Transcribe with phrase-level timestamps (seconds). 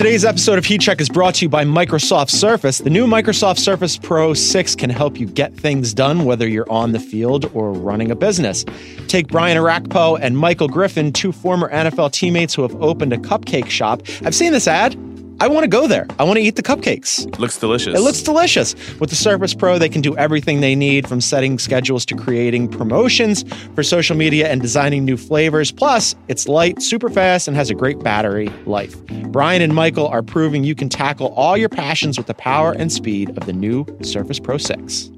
[0.00, 2.78] Today's episode of Heat Check is brought to you by Microsoft Surface.
[2.78, 6.92] The new Microsoft Surface Pro 6 can help you get things done whether you're on
[6.92, 8.64] the field or running a business.
[9.08, 13.68] Take Brian Orakpo and Michael Griffin, two former NFL teammates who have opened a cupcake
[13.68, 14.00] shop.
[14.24, 14.96] I've seen this ad.
[15.40, 16.06] I want to go there.
[16.18, 17.38] I want to eat the cupcakes.
[17.38, 17.96] Looks delicious.
[17.96, 18.74] It looks delicious.
[19.00, 22.68] With the Surface Pro, they can do everything they need from setting schedules to creating
[22.68, 23.44] promotions
[23.74, 25.72] for social media and designing new flavors.
[25.72, 28.94] Plus, it's light, super fast, and has a great battery life.
[29.28, 32.92] Brian and Michael are proving you can tackle all your passions with the power and
[32.92, 35.10] speed of the new Surface Pro 6.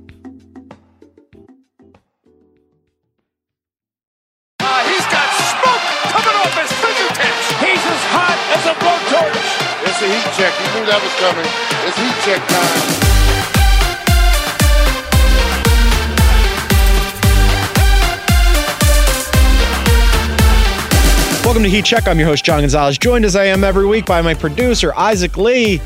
[10.93, 11.49] That was coming.
[11.89, 14.03] It's heat check time.
[21.45, 22.07] Welcome to Heat Check.
[22.09, 25.37] I'm your host, John Gonzalez, joined as I am every week by my producer, Isaac
[25.37, 25.81] Lee.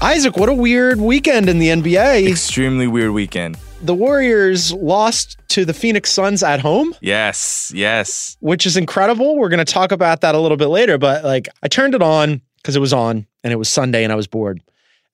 [0.00, 2.28] Isaac, what a weird weekend in the NBA.
[2.28, 3.58] Extremely weird weekend.
[3.82, 8.36] The Warriors lost to the Phoenix Suns at home, Yes, yes.
[8.40, 9.36] which is incredible.
[9.36, 12.02] We're going to talk about that a little bit later, but like I turned it
[12.02, 14.60] on because it was on and it was Sunday and I was bored.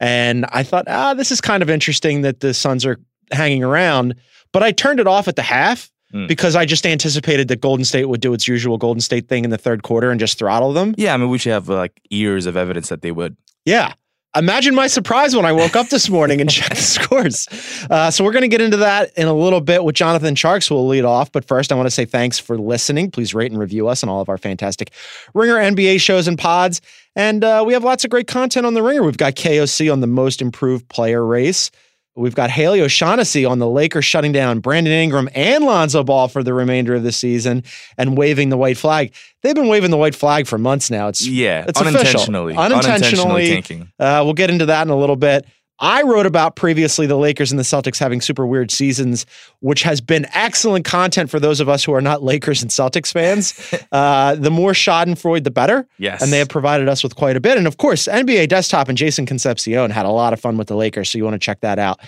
[0.01, 2.99] And I thought, ah, this is kind of interesting that the Suns are
[3.33, 4.15] hanging around.
[4.53, 6.29] But I turned it off at the half Hmm.
[6.29, 9.51] because I just anticipated that Golden State would do its usual Golden State thing in
[9.51, 10.95] the third quarter and just throttle them.
[10.97, 13.37] Yeah, I mean, we should have like years of evidence that they would.
[13.65, 13.93] Yeah.
[14.37, 17.49] Imagine my surprise when I woke up this morning and checked the scores.
[17.91, 20.69] Uh, so we're going to get into that in a little bit with Jonathan Tjarks,
[20.69, 21.33] who will lead off.
[21.33, 23.11] But first, I want to say thanks for listening.
[23.11, 24.91] Please rate and review us on all of our fantastic
[25.33, 26.83] Ringer NBA shows and pods.
[27.15, 29.03] And uh, we have lots of great content on the Ringer.
[29.03, 31.71] We've got KOC on the most improved player race.
[32.17, 36.43] We've got Haley O'Shaughnessy on the Lakers shutting down Brandon Ingram and Lonzo Ball for
[36.43, 37.63] the remainder of the season
[37.99, 39.13] and waving the white flag.
[39.43, 41.09] They've been waving the white flag for months now.
[41.09, 42.55] It's Yeah, it's unintentionally.
[42.55, 42.73] official.
[42.75, 43.49] Unintentionally.
[43.49, 43.93] tanking.
[43.99, 45.45] Uh, we'll get into that in a little bit.
[45.79, 49.27] I wrote about previously the Lakers and the Celtics having super weird seasons,
[49.61, 53.13] which has been excellent content for those of us who are not Lakers and Celtics
[53.13, 53.75] fans.
[53.93, 55.87] uh, the more Schadenfreude, the better.
[55.99, 56.23] Yes.
[56.23, 57.59] And they have provided us with quite a bit.
[57.59, 60.77] And of course, NBA Desktop and Jason Concepcion had a lot of fun with the
[60.77, 61.11] Lakers.
[61.11, 62.01] So you want to check that out.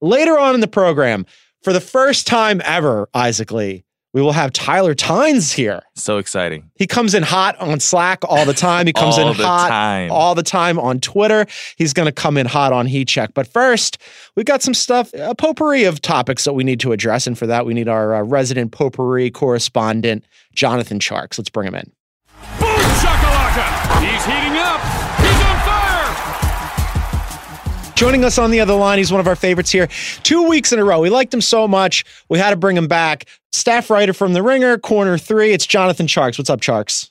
[0.00, 1.26] Later on in the program,
[1.62, 3.85] for the first time ever, Isaac Lee,
[4.16, 5.82] we will have Tyler Tynes here.
[5.94, 6.70] So exciting.
[6.76, 8.86] He comes in hot on Slack all the time.
[8.86, 10.10] He comes in hot time.
[10.10, 11.44] all the time on Twitter.
[11.76, 13.34] He's going to come in hot on Heat Check.
[13.34, 13.98] But first,
[14.34, 17.26] we've got some stuff, a potpourri of topics that we need to address.
[17.26, 21.36] And for that, we need our uh, resident potpourri correspondent, Jonathan Tjarks.
[21.36, 21.92] Let's bring him in.
[27.96, 29.86] Joining us on the other line, he's one of our favorites here.
[30.22, 31.00] Two weeks in a row.
[31.00, 33.24] We liked him so much, we had to bring him back.
[33.52, 35.52] Staff writer from The Ringer, Corner Three.
[35.52, 36.36] It's Jonathan Tjarks.
[36.36, 37.08] What's up, Tjarks?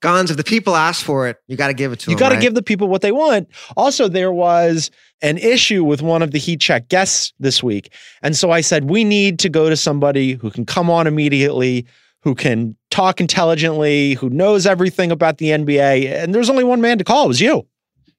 [0.00, 2.18] Gons, if the people ask for it, you got to give it to You them.
[2.18, 2.40] You got to right?
[2.40, 3.46] give the people what they want.
[3.76, 7.92] Also, there was an issue with one of the Heat Check guests this week.
[8.22, 11.86] And so I said, we need to go to somebody who can come on immediately,
[12.22, 16.06] who can talk intelligently, who knows everything about the NBA.
[16.10, 17.26] And there's only one man to call.
[17.26, 17.66] It was you.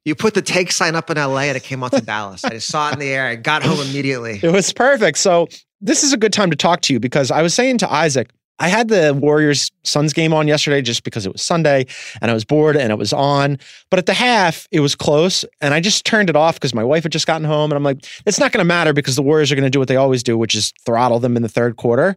[0.06, 2.44] You put the take sign up in LA and it came out to Dallas.
[2.44, 3.28] I just saw it in the air.
[3.28, 4.40] I got home immediately.
[4.44, 5.18] It was perfect.
[5.18, 5.48] So
[5.82, 8.30] this is a good time to talk to you because I was saying to Isaac,
[8.60, 11.86] I had the Warriors Suns game on yesterday just because it was Sunday
[12.22, 13.58] and I was bored and it was on.
[13.90, 16.84] But at the half, it was close and I just turned it off because my
[16.84, 19.24] wife had just gotten home and I'm like, it's not going to matter because the
[19.24, 21.50] Warriors are going to do what they always do, which is throttle them in the
[21.50, 22.16] third quarter.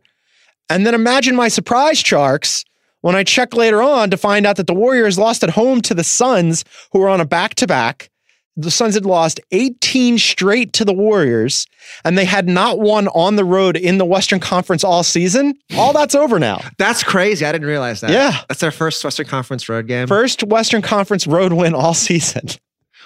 [0.69, 2.65] And then imagine my surprise, Tjarks,
[3.07, 5.95] when I check later on to find out that the Warriors lost at home to
[5.95, 8.11] the Suns, who were on a back to back.
[8.57, 11.67] The Suns had lost 18 straight to the Warriors,
[12.05, 15.55] and they had not won on the road in the Western Conference all season.
[15.77, 16.61] All that's over now.
[16.79, 17.47] That's crazy.
[17.47, 18.11] I didn't realize that.
[18.11, 18.41] Yeah.
[18.49, 20.09] That's their first Western Conference road game.
[20.09, 22.49] First Western Conference road win all season.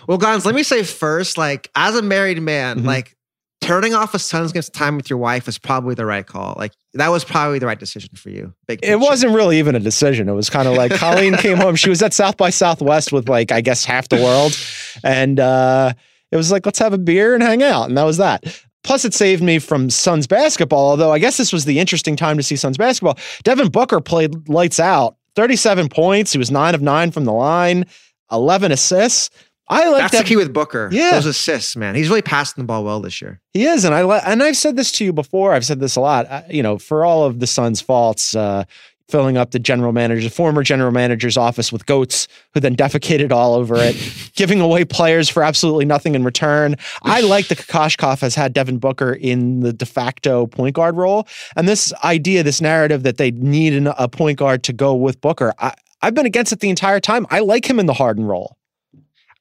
[0.08, 2.86] well, Gons, let me say first, like, as a married man, Mhm.
[2.86, 3.16] like,
[3.60, 6.54] turning off a Suns game time with your wife was probably the right call.
[6.56, 8.54] Like, that was probably the right decision for you.
[8.66, 10.28] Big It wasn't really even a decision.
[10.28, 11.76] It was kind of like Colleen came home.
[11.76, 14.58] She was at South by Southwest with like, I guess, half the world.
[15.04, 15.92] And uh,
[16.32, 17.88] it was like, let's have a beer and hang out.
[17.88, 18.62] And that was that.
[18.82, 22.38] Plus, it saved me from Suns basketball, although I guess this was the interesting time
[22.38, 23.18] to see Suns basketball.
[23.42, 26.32] Devin Booker played lights out 37 points.
[26.32, 27.84] He was nine of nine from the line,
[28.32, 29.30] 11 assists.
[29.70, 30.18] I like That's that.
[30.24, 30.88] the key with Booker.
[30.92, 31.12] Yeah.
[31.12, 31.94] Those assists, man.
[31.94, 33.40] He's really passing the ball well this year.
[33.54, 35.52] He is, and I li- and I've said this to you before.
[35.52, 36.26] I've said this a lot.
[36.28, 38.64] I, you know, for all of the Suns' faults, uh,
[39.08, 43.30] filling up the general manager, the former general manager's office with goats who then defecated
[43.30, 43.96] all over it,
[44.34, 46.74] giving away players for absolutely nothing in return.
[47.02, 51.28] I like that Kokoskov has had Devin Booker in the de facto point guard role,
[51.54, 55.20] and this idea, this narrative that they need an, a point guard to go with
[55.20, 55.52] Booker.
[55.60, 57.26] I, I've been against it the entire time.
[57.30, 58.56] I like him in the Harden role.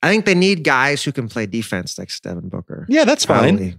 [0.02, 2.86] I think they need guys who can play defense like Devin Booker.
[2.90, 3.58] Yeah, that's fine.
[3.58, 3.78] Probably.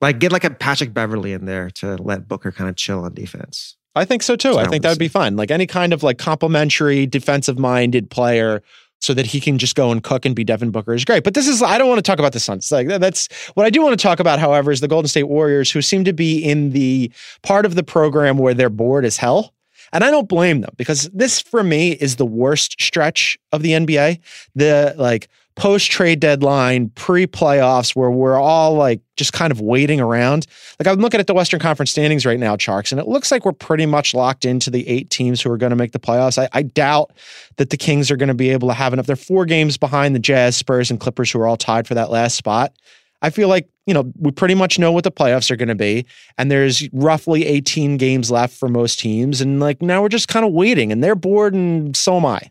[0.00, 3.14] Like get like a Patrick Beverley in there to let Booker kind of chill on
[3.14, 3.76] defense.
[3.94, 4.52] I think so too.
[4.52, 5.36] So I think that would be fine.
[5.36, 8.62] Like any kind of like complementary defensive minded player
[9.00, 11.24] so that he can just go and cook and be Devin Booker is great.
[11.24, 12.70] But this is I don't want to talk about the Suns.
[12.70, 15.70] Like that's what I do want to talk about, however, is the Golden State Warriors
[15.70, 17.10] who seem to be in the
[17.42, 19.54] part of the program where they're bored as hell.
[19.92, 23.70] And I don't blame them because this for me is the worst stretch of the
[23.70, 24.18] NBA.
[24.54, 30.00] The like post trade deadline, pre playoffs, where we're all like just kind of waiting
[30.00, 30.46] around.
[30.78, 33.44] Like I'm looking at the Western Conference standings right now, Tjarks, and it looks like
[33.44, 36.40] we're pretty much locked into the eight teams who are going to make the playoffs.
[36.40, 37.12] I, I doubt
[37.56, 39.06] that the Kings are going to be able to have enough.
[39.06, 42.10] They're four games behind the Jazz, Spurs, and Clippers, who are all tied for that
[42.10, 42.72] last spot.
[43.22, 45.74] I feel like, you know, we pretty much know what the playoffs are going to
[45.74, 46.04] be.
[46.36, 49.40] And there's roughly 18 games left for most teams.
[49.40, 52.50] And like now we're just kind of waiting and they're bored and so am I.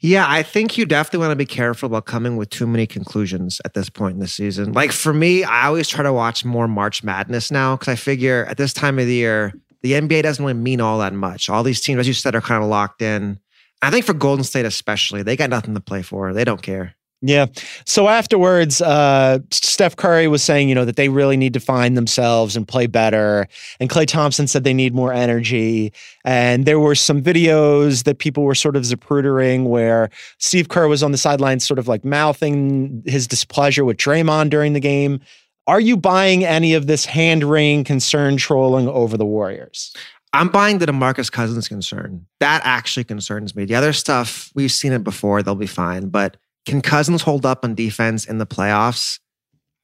[0.00, 3.60] Yeah, I think you definitely want to be careful about coming with too many conclusions
[3.64, 4.72] at this point in the season.
[4.72, 8.46] Like for me, I always try to watch more March Madness now because I figure
[8.48, 9.52] at this time of the year,
[9.82, 11.48] the NBA doesn't really mean all that much.
[11.48, 13.38] All these teams, as you said, are kind of locked in.
[13.80, 16.32] I think for Golden State especially, they got nothing to play for.
[16.32, 16.96] They don't care.
[17.20, 17.46] Yeah.
[17.84, 21.96] So afterwards, uh, Steph Curry was saying, you know, that they really need to find
[21.96, 23.48] themselves and play better.
[23.80, 25.92] And Klay Thompson said they need more energy.
[26.24, 31.02] And there were some videos that people were sort of zaprudering where Steve Kerr was
[31.02, 35.20] on the sidelines, sort of like mouthing his displeasure with Draymond during the game.
[35.66, 39.92] Are you buying any of this hand wring concern trolling over the Warriors?
[40.32, 42.26] I'm buying the DeMarcus Cousins concern.
[42.38, 43.64] That actually concerns me.
[43.64, 46.10] The other stuff, we've seen it before, they'll be fine.
[46.10, 46.36] But
[46.68, 49.18] can Cousins hold up on defense in the playoffs?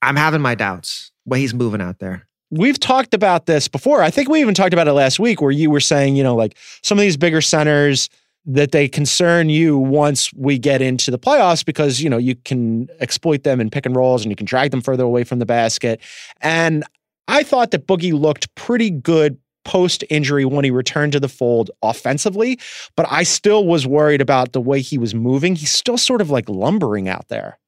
[0.02, 1.12] I'm having my doubts.
[1.24, 2.28] Way he's moving out there.
[2.50, 4.02] we've talked about this before.
[4.02, 6.36] I think we even talked about it last week where you were saying, you know,
[6.36, 8.10] like some of these bigger centers
[8.46, 12.88] that they concern you once we get into the playoffs because, you know, you can
[13.00, 15.46] exploit them in pick and rolls and you can drag them further away from the
[15.46, 16.00] basket.
[16.42, 16.84] And
[17.26, 21.70] I thought that Boogie looked pretty good post injury when he returned to the fold
[21.82, 22.58] offensively,
[22.96, 25.56] but I still was worried about the way he was moving.
[25.56, 27.58] He's still sort of like lumbering out there.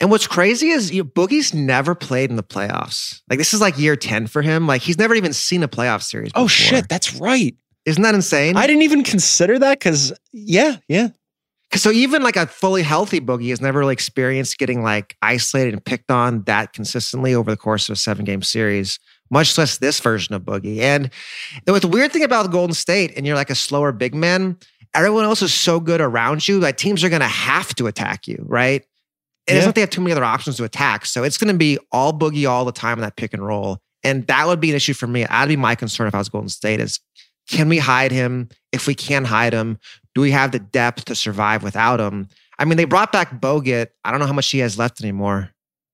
[0.00, 3.22] And what's crazy is you know, Boogie's never played in the playoffs.
[3.28, 4.66] Like this is like year 10 for him.
[4.66, 6.30] Like he's never even seen a playoff series.
[6.34, 7.54] Oh shit, that's right.
[7.84, 8.56] Isn't that insane?
[8.56, 11.08] I didn't even consider that because yeah, yeah.
[11.74, 15.84] So even like a fully healthy Boogie has never really experienced getting like isolated and
[15.84, 18.98] picked on that consistently over the course of a seven game series,
[19.30, 20.80] much less this version of Boogie.
[20.80, 21.10] And
[21.64, 24.56] the, weird thing about Golden State, and you're like a slower big man,
[24.94, 28.28] everyone else is so good around you that teams are going to have to attack
[28.28, 28.84] you, right?
[29.46, 29.66] And it's Yeah.
[29.66, 31.06] not they have too many other options to attack.
[31.06, 33.78] So it's going to be all Boogie all the time in that pick and roll.
[34.02, 35.24] And that would be an issue for me.
[35.24, 37.00] That'd be my concern if I was Golden State is
[37.48, 38.48] can we hide him?
[38.72, 39.78] If we can hide him,
[40.14, 42.28] do we have the depth to survive without him?
[42.58, 43.88] I mean, they brought back Bogut.
[44.04, 45.50] I don't know how much he has left anymore.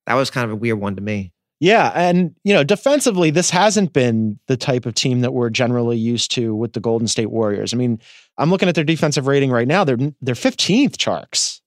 [0.06, 1.32] That was kind of a weird one to me.
[1.60, 5.98] Yeah, and you know, defensively, this hasn't been the type of team that we're generally
[5.98, 7.74] used to with the Golden State Warriors.
[7.74, 8.00] I mean,
[8.38, 9.84] I'm looking at their defensive rating right now.
[9.84, 11.60] They're they're 15th, Tjarks.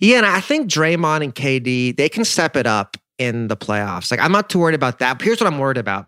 [0.00, 4.10] Yeah, and I think Draymond and KD, they can step it up in the playoffs.
[4.10, 5.18] Like, I'm not too worried about that.
[5.18, 6.06] But here's what I'm worried about.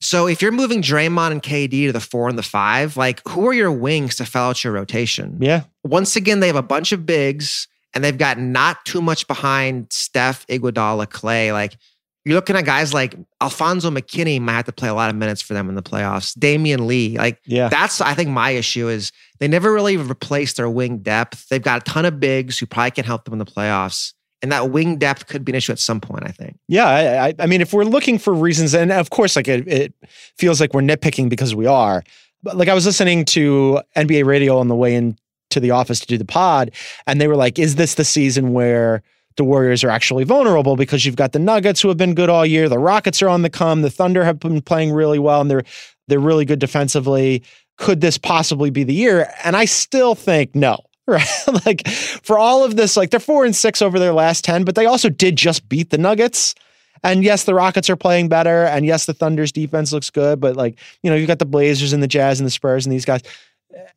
[0.00, 3.46] So if you're moving Draymond and KD to the four and the five, like who
[3.46, 5.38] are your wings to fill out your rotation?
[5.40, 9.28] Yeah, once again, they have a bunch of bigs and they've got not too much
[9.28, 11.52] behind Steph, Iguodala, Klay.
[11.52, 11.76] Like
[12.24, 15.42] you're looking at guys like Alfonzo McKinnie might have to play a lot of minutes
[15.42, 16.36] for them in the playoffs.
[16.38, 17.68] Damion Lee, like yeah.
[17.68, 19.10] that's I think my issue is
[19.40, 21.48] they never really replaced their wing depth.
[21.48, 24.12] They've got a ton of bigs who probably can help them in the playoffs.
[24.40, 26.58] And that wing depth could be an issue at some point, I think.
[26.66, 26.88] Yeah,
[27.24, 29.94] I, I, mean, if we're looking for reasons, and of course, like it, it
[30.36, 32.02] feels like we're nitpicking because we are.
[32.42, 35.16] But like I was listening to NBA radio on the way into
[35.60, 36.72] the office to do the pod,
[37.06, 39.04] and they were like, "Is this the season where
[39.36, 42.46] the Warriors are actually vulnerable because you've got the Nuggets who have been good all
[42.46, 45.50] year, the Rockets are on the come, the Thunder have been playing really well, and
[45.50, 45.64] they're
[46.08, 47.42] they're really good defensively.
[47.78, 50.78] Could this possibly be the year?" And I still think no.
[51.08, 51.26] Right.
[51.66, 54.76] like for all of this, like they're four and six over their last 10, but
[54.76, 56.54] they also did just beat the Nuggets.
[57.02, 58.64] And yes, the Rockets are playing better.
[58.64, 60.40] And yes, the Thunder's defense looks good.
[60.40, 62.92] But like, you know, you've got the Blazers and the Jazz and the Spurs and
[62.92, 63.22] these guys.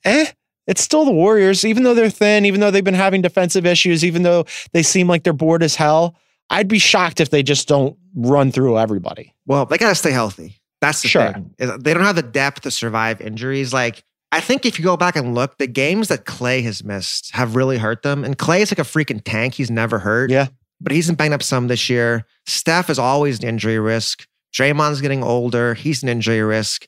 [0.04, 0.32] Eh,
[0.68, 4.04] it's still the Warriors, even though they're thin, even though they've been having defensive issues,
[4.04, 6.16] even though they seem like they're bored as hell.
[6.50, 9.34] I'd be shocked if they just don't run through everybody.
[9.46, 10.60] Well, they got to stay healthy.
[10.82, 11.34] That's the Sure.
[11.34, 11.54] thing.
[11.58, 13.74] They don't have the depth to survive injuries.
[13.74, 17.32] Like, I think if you go back and look, the games that Klay has missed
[17.34, 18.24] have really hurt them.
[18.24, 19.56] And Klay is like a freaking tank.
[19.56, 20.30] He's never hurt.
[20.30, 20.48] Yeah.
[20.82, 22.26] But he's been banged up some this year.
[22.46, 24.28] Steph is always an injury risk.
[24.54, 25.74] Draymond's getting older.
[25.74, 26.88] He's an injury risk.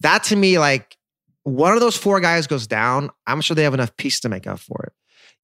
[0.00, 0.96] That to me, like,
[1.44, 3.10] one of those four guys goes down.
[3.26, 4.92] I'm sure they have enough piece to make up for it.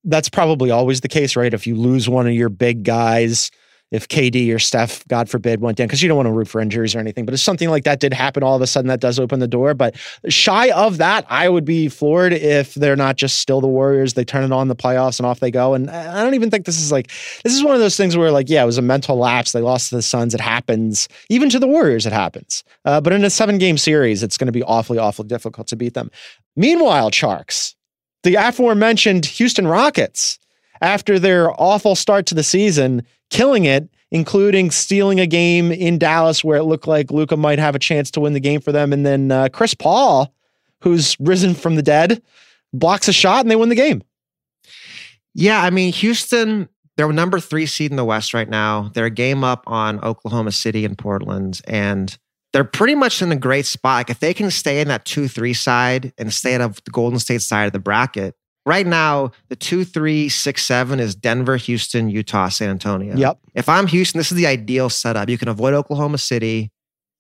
[0.04, 1.52] that's probably always the case, right?
[1.52, 3.50] If you lose one of your big guys,
[3.90, 6.60] if KD or Steph, God forbid, went down, because you don't want to root for
[6.60, 7.24] injuries or anything.
[7.24, 9.48] But if something like that did happen, all of a sudden that does open the
[9.48, 9.72] door.
[9.72, 9.96] But
[10.28, 14.14] shy of that, I would be floored if they're not just still the Warriors.
[14.14, 15.72] They turn it on the playoffs and off they go.
[15.72, 17.08] And I don't even think this is like,
[17.44, 19.52] this is one of those things where, like, yeah, it was a mental lapse.
[19.52, 20.34] They lost to the Suns.
[20.34, 21.08] It happens.
[21.30, 22.64] Even to the Warriors, it happens.
[22.84, 25.76] Uh, but in a seven game series, it's going to be awfully, awfully difficult to
[25.76, 26.10] beat them.
[26.56, 27.74] Meanwhile, Tjarks,
[28.22, 30.38] the aforementioned Houston Rockets,
[30.80, 36.42] after their awful start to the season, killing it, including stealing a game in Dallas
[36.42, 38.92] where it looked like Luka might have a chance to win the game for them.
[38.92, 40.32] And then uh, Chris Paul,
[40.82, 42.22] who's risen from the dead,
[42.72, 44.02] blocks a shot and they win the game.
[45.34, 48.90] Yeah, I mean, Houston, they're number three seed in the West right now.
[48.94, 51.60] They're a game up on Oklahoma City and Portland.
[51.66, 52.16] And
[52.52, 53.98] they're pretty much in a great spot.
[53.98, 56.90] Like if they can stay in that 2 3 side and stay out of the
[56.90, 58.34] Golden State side of the bracket,
[58.68, 63.16] right now, the two, three, six, seven is Denver, Houston, Utah, San Antonio.
[63.16, 63.38] Yep.
[63.54, 65.28] If I'm Houston, this is the ideal setup.
[65.28, 66.70] You can avoid Oklahoma City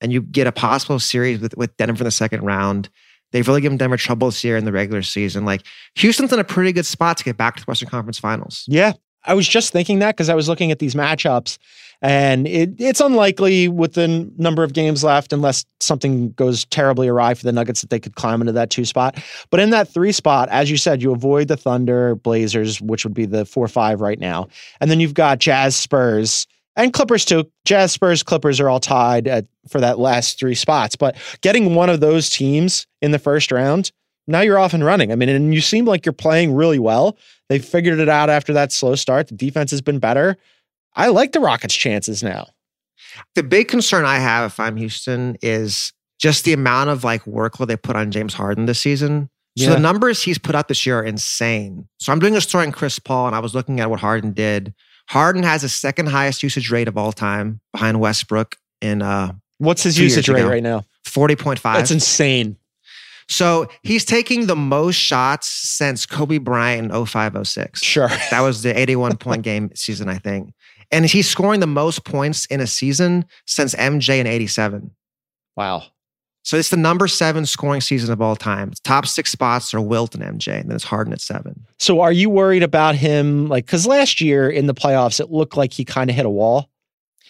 [0.00, 2.88] and you get a possible series with, with Denver in the second round.
[3.32, 5.44] They've really given Denver trouble this year in the regular season.
[5.44, 5.62] Like
[5.96, 8.64] Houston's in a pretty good spot to get back to the Western Conference Finals.
[8.68, 8.92] Yeah.
[9.28, 11.58] I was just thinking that because I was looking at these matchups
[12.00, 17.08] and it, it's unlikely with the n- number of games left, unless something goes terribly
[17.08, 19.22] awry for the Nuggets, that they could climb into that two spot.
[19.50, 23.14] But in that three spot, as you said, you avoid the Thunder, Blazers, which would
[23.14, 24.48] be the four five right now.
[24.80, 27.50] And then you've got Jazz, Spurs, and Clippers too.
[27.64, 30.96] Jazz, Spurs, Clippers are all tied at, for that last three spots.
[30.96, 33.92] But getting one of those teams in the first round,
[34.28, 35.10] now you're off and running.
[35.10, 37.16] I mean, and you seem like you're playing really well.
[37.48, 39.28] They figured it out after that slow start.
[39.28, 40.36] The defense has been better.
[40.94, 42.48] I like the Rockets' chances now.
[43.34, 47.68] The big concern I have if I'm Houston is just the amount of like workload
[47.68, 49.30] they put on James Harden this season.
[49.56, 49.74] So Yeah.
[49.74, 51.88] the numbers he's put out this year are insane.
[51.98, 54.32] So I'm doing a story on Chris Paul and I was looking at what Harden
[54.32, 54.74] did.
[55.08, 59.82] Harden has the second highest usage rate of all time behind Westbrook in uh What's
[59.82, 60.48] his usage rate ago.
[60.50, 60.84] right now?
[61.06, 61.62] 40.5.
[61.62, 62.56] That's insane.
[63.28, 67.82] So he's taking the most shots since Kobe Bryant in 0506.
[67.82, 68.08] Sure.
[68.30, 70.52] That was the 81 point game season, I think.
[70.90, 74.90] And he's scoring the most points in a season since MJ in 87.
[75.56, 75.84] Wow.
[76.42, 78.72] So it's the number seven scoring season of all time.
[78.82, 81.66] Top six spots are Wilt and MJ, and then it's Harden at seven.
[81.78, 83.48] So are you worried about him?
[83.48, 86.30] Like, because last year in the playoffs, it looked like he kind of hit a
[86.30, 86.70] wall.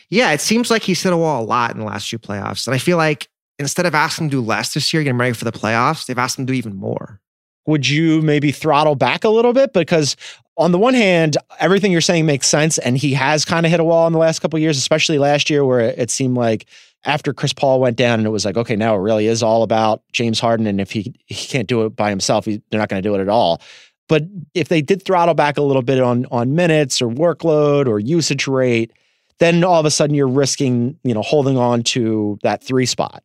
[0.09, 2.69] Yeah, it seems like he's hit a wall a lot in the last few playoffs.
[2.69, 3.29] And I feel like
[3.59, 6.19] instead of asking him to do less this year, getting ready for the playoffs, they've
[6.19, 7.21] asked them to do even more.
[7.67, 9.73] Would you maybe throttle back a little bit?
[9.73, 10.17] Because
[10.57, 13.81] on the one hand, everything you're saying makes sense, and he has kind of hit
[13.81, 16.67] a wall in the last couple years, especially last year, where it seemed like
[17.05, 19.63] after Chris Paul went down, and it was like, okay, now it really is all
[19.63, 22.89] about James Harden, and if he he can't do it by himself, he, they're not
[22.89, 23.61] going to do it at all.
[24.09, 24.25] But
[24.55, 28.49] if they did throttle back a little bit on on minutes or workload or usage
[28.49, 28.93] rate,
[29.39, 33.23] then all of a sudden you're risking, you know, holding on to that three spot.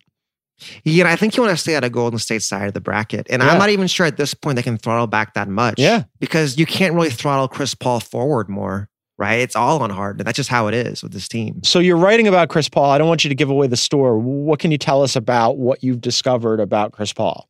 [0.84, 3.26] Yeah, I think you want to stay out of Golden State side of the bracket.
[3.30, 3.50] And Yeah.
[3.50, 5.74] I'm not even sure at this point they can throttle back that much.
[5.78, 6.04] Yeah.
[6.20, 9.40] Because you can't really throttle Chris Paul forward more, right?
[9.40, 10.24] It's all on Harden.
[10.24, 11.62] That's just how it is with this team.
[11.64, 12.90] So you're writing about Chris Paul.
[12.90, 14.18] I don't want you to give away the store.
[14.18, 17.48] What can you tell us about what you've discovered about Chris Paul?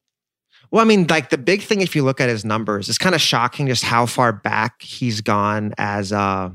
[0.71, 3.14] Well, I mean, like the big thing, if you look at his numbers, it's kind
[3.14, 6.50] of shocking just how far back he's gone as uh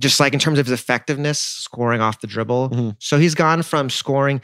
[0.00, 2.70] just like in terms of his effectiveness, scoring off the dribble.
[2.70, 2.96] Mhm.
[2.98, 4.40] So he's gone from scoring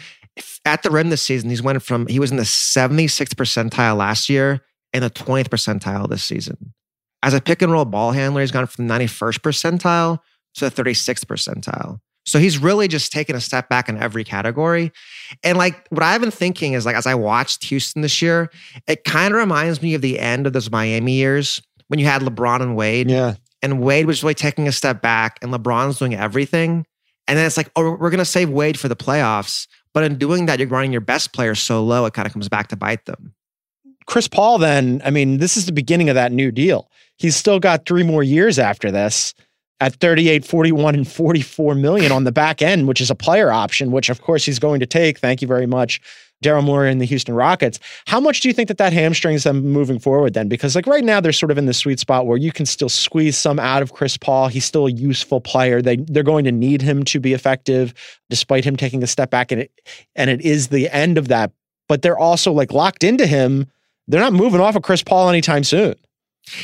[0.64, 1.50] at the rim this season.
[1.50, 4.60] He's went from he was in the 76th percentile last year
[4.92, 6.74] and the 20th percentile this season.
[7.22, 10.18] As a pick and roll ball handler, he's gone from the 91st percentile
[10.54, 12.00] to the 36th percentile.
[12.26, 14.92] So he's really just taken a step back in every category.
[15.42, 18.50] And like what I've been thinking is like as I watched Houston this year,
[18.86, 22.22] it kind of reminds me of the end of those Miami years when you had
[22.22, 23.34] LeBron and Wade, Yeah.
[23.62, 26.86] and Wade was really taking a step back, and LeBron's doing everything.
[27.26, 29.66] And then it's like, oh, we're going to save Wade for the playoffs.
[29.92, 32.48] But in doing that, you're running your best player so low, it kind of comes
[32.48, 33.34] back to bite them.
[34.06, 36.90] Chris Paul, then, I mean, this is the beginning of that new deal.
[37.16, 39.34] He's still got three more years after this
[39.80, 43.92] at 38, 41, and 44 million on the back end, which is a player option,
[43.92, 45.18] which of course he's going to take.
[45.18, 46.00] Thank you very much.
[46.42, 47.78] Daryl Morey and the Houston Rockets.
[48.06, 50.48] How much do you think that that hamstrings them moving forward then?
[50.48, 52.88] Because like right now they're sort of in the sweet spot where you can still
[52.88, 54.48] squeeze some out of Chris Paul.
[54.48, 55.82] He's still a useful player.
[55.82, 57.92] They they're going to need him to be effective,
[58.30, 59.52] despite him taking a step back.
[59.52, 59.72] And it
[60.16, 61.52] and it is the end of that.
[61.88, 63.66] But they're also like locked into him.
[64.08, 65.94] They're not moving off of Chris Paul anytime soon.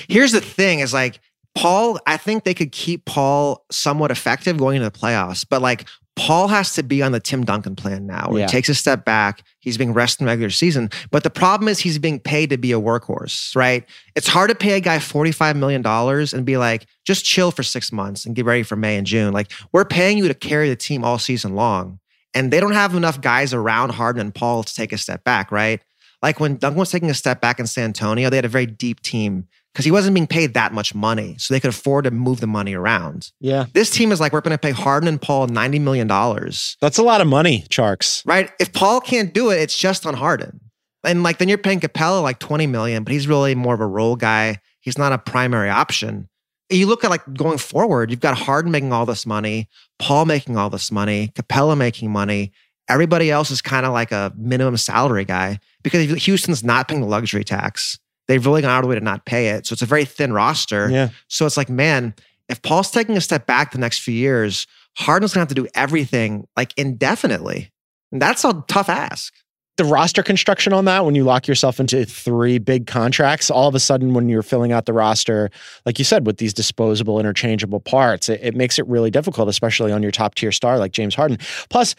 [0.08, 1.20] Here's the thing is like,
[1.54, 5.86] Paul, I think they could keep Paul somewhat effective going into the playoffs, but like
[6.16, 8.46] Paul has to be on the Tim Duncan plan now, where Yeah.
[8.46, 9.42] he takes a step back.
[9.60, 10.88] He's being rested in regular season.
[11.10, 13.84] But the problem is he's being paid to be a workhorse, right?
[14.14, 17.92] It's hard to pay a guy $45 million and be like, just chill for six
[17.92, 19.34] months and get ready for May and June.
[19.34, 21.98] Like, we're paying you to carry the team all season long.
[22.34, 25.52] And they don't have enough guys around Harden and Paul to take a step back,
[25.52, 25.80] right?
[26.22, 28.66] Like when Duncan was taking a step back in San Antonio, they had a very
[28.66, 29.46] deep team
[29.76, 31.36] because he wasn't being paid that much money.
[31.38, 33.30] So they could afford to move the money around.
[33.40, 33.66] Yeah.
[33.74, 37.02] This team is like, we're going to pay Harden and Paul $90 million, That's a
[37.02, 38.22] lot of money, Tjarks.
[38.24, 38.50] right?
[38.58, 40.60] If Paul can't do it, it's just on Harden.
[41.04, 43.86] And like, then you're paying Capela like 20 million, but he's really more of a
[43.86, 44.60] role guy.
[44.80, 46.30] He's not a primary option.
[46.70, 49.68] You look at like going forward, you've got Harden making all this money,
[49.98, 52.50] Paul making all this money, Capela making money.
[52.88, 57.06] Everybody else is kind of like a minimum salary guy because Houston's not paying the
[57.06, 57.98] luxury tax.
[58.28, 59.66] They've really gone out of the way to not pay it.
[59.66, 60.90] So it's a very thin roster.
[60.90, 61.10] Yeah.
[61.28, 62.14] So it's like, man,
[62.48, 64.66] if Paul's taking a step back the next few years,
[64.96, 67.70] Harden's gonna have to do everything like indefinitely.
[68.12, 69.32] And that's a tough ask.
[69.76, 73.74] the roster construction on that when you lock yourself into three big contracts all of
[73.74, 75.50] a sudden when you're filling out the roster
[75.84, 79.92] like you said with these disposable interchangeable parts it, it makes it really difficult especially
[79.92, 81.36] on your top tier star like james harden
[81.68, 81.94] plus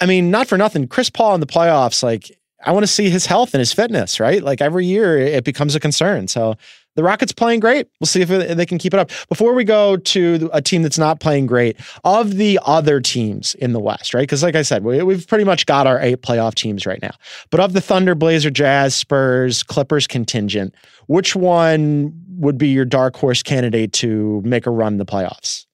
[0.00, 3.10] i mean not for nothing chris paul in the playoffs like i want to see
[3.10, 6.56] his health and his fitness right like every year it becomes a concern so
[6.96, 7.88] the Rockets playing great.
[8.00, 9.10] We'll see if they can keep it up.
[9.28, 13.72] Before we go to a team that's not playing great, of the other teams in
[13.72, 14.22] the West, right?
[14.22, 17.14] Because, like I said, we, we've pretty much got our eight playoff teams right now.
[17.50, 20.74] But of the Thunder, Blazer, Jazz, Spurs, Clippers contingent,
[21.06, 25.66] which one would be your dark horse candidate to make a run in the playoffs?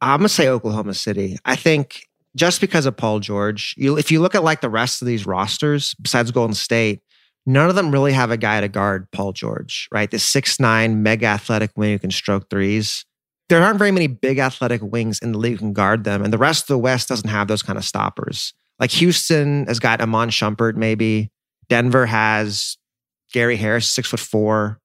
[0.00, 1.38] I'm gonna say Oklahoma City.
[1.44, 2.05] I think
[2.36, 5.26] just because of Paul George, you if you look at like the rest of these
[5.26, 7.00] rosters, besides Golden State,
[7.46, 10.10] none of them really have a guy to guard Paul George, right?
[10.10, 13.04] This six nine mega athletic wing who can stroke threes.
[13.48, 16.32] There aren't very many big athletic wings in the league who can guard them, and
[16.32, 18.52] the rest of the West doesn't have those kind of stoppers.
[18.78, 21.30] Like Houston has got Iman Shumpert, maybe.
[21.68, 22.76] Denver has
[23.32, 24.78] Gary Harris, six foot four.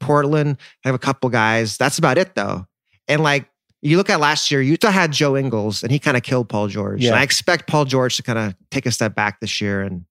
[0.00, 1.76] Portland have a couple guys.
[1.76, 2.66] That's about it, though.
[3.06, 3.48] And like
[3.82, 6.68] you look at last year, Utah had Joe Ingles, and he kind of killed Paul
[6.68, 7.02] George.
[7.02, 7.10] Yeah.
[7.10, 10.04] And I expect Paul George to kind of take a step back this year and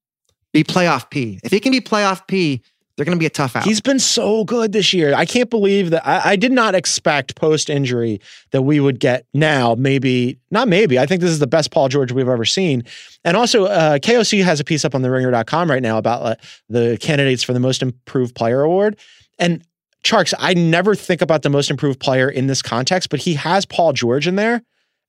[0.53, 1.39] be playoff P.
[1.43, 2.61] If he can be playoff P,
[2.95, 3.63] they're going to be a tough out.
[3.63, 5.13] He's been so good this year.
[5.13, 6.07] I can't believe that.
[6.07, 8.19] I, I did not expect post injury
[8.51, 9.75] that we would get now.
[9.75, 10.67] Maybe not.
[10.67, 12.83] Maybe I think this is the best Paul George we've ever seen.
[13.23, 16.35] And also, uh, KOC has a piece up on the Ringer.com right now about uh,
[16.69, 18.97] the candidates for the Most Improved Player Award.
[19.37, 19.63] And
[20.03, 23.65] Tjarks, I never think about the Most Improved Player in this context, but he has
[23.65, 24.61] Paul George in there,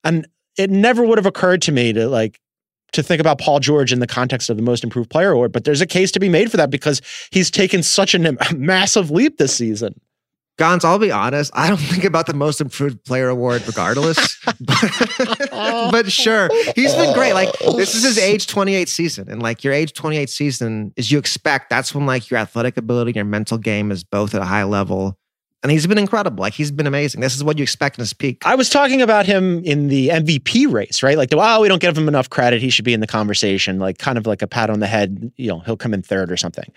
[0.04, 2.40] and it never would have occurred to me to like
[2.92, 5.52] to think about Paul George in the context of the Most Improved Player Award.
[5.52, 9.10] But there's a case to be made for that because he's taken such a massive
[9.10, 10.00] leap this season.
[10.58, 11.52] Gons, I'll be honest.
[11.54, 14.38] I don't think about the most improved player award regardless.
[14.60, 17.32] but, but sure, he's been great.
[17.32, 19.30] Like this is his age 28 season.
[19.30, 23.12] And like your age 28 season is you expect that's when like your athletic ability,
[23.14, 25.16] your mental game is both at a high level.
[25.62, 26.40] And he's been incredible.
[26.42, 27.20] Like he's been amazing.
[27.20, 28.42] This is what you expect in his peak.
[28.44, 31.16] I was talking about him in the MVP race, right?
[31.16, 32.60] Like, wow, oh, we don't give him enough credit.
[32.60, 35.32] He should be in the conversation, like kind of like a pat on the head.
[35.36, 36.72] You know, he'll come in third or something.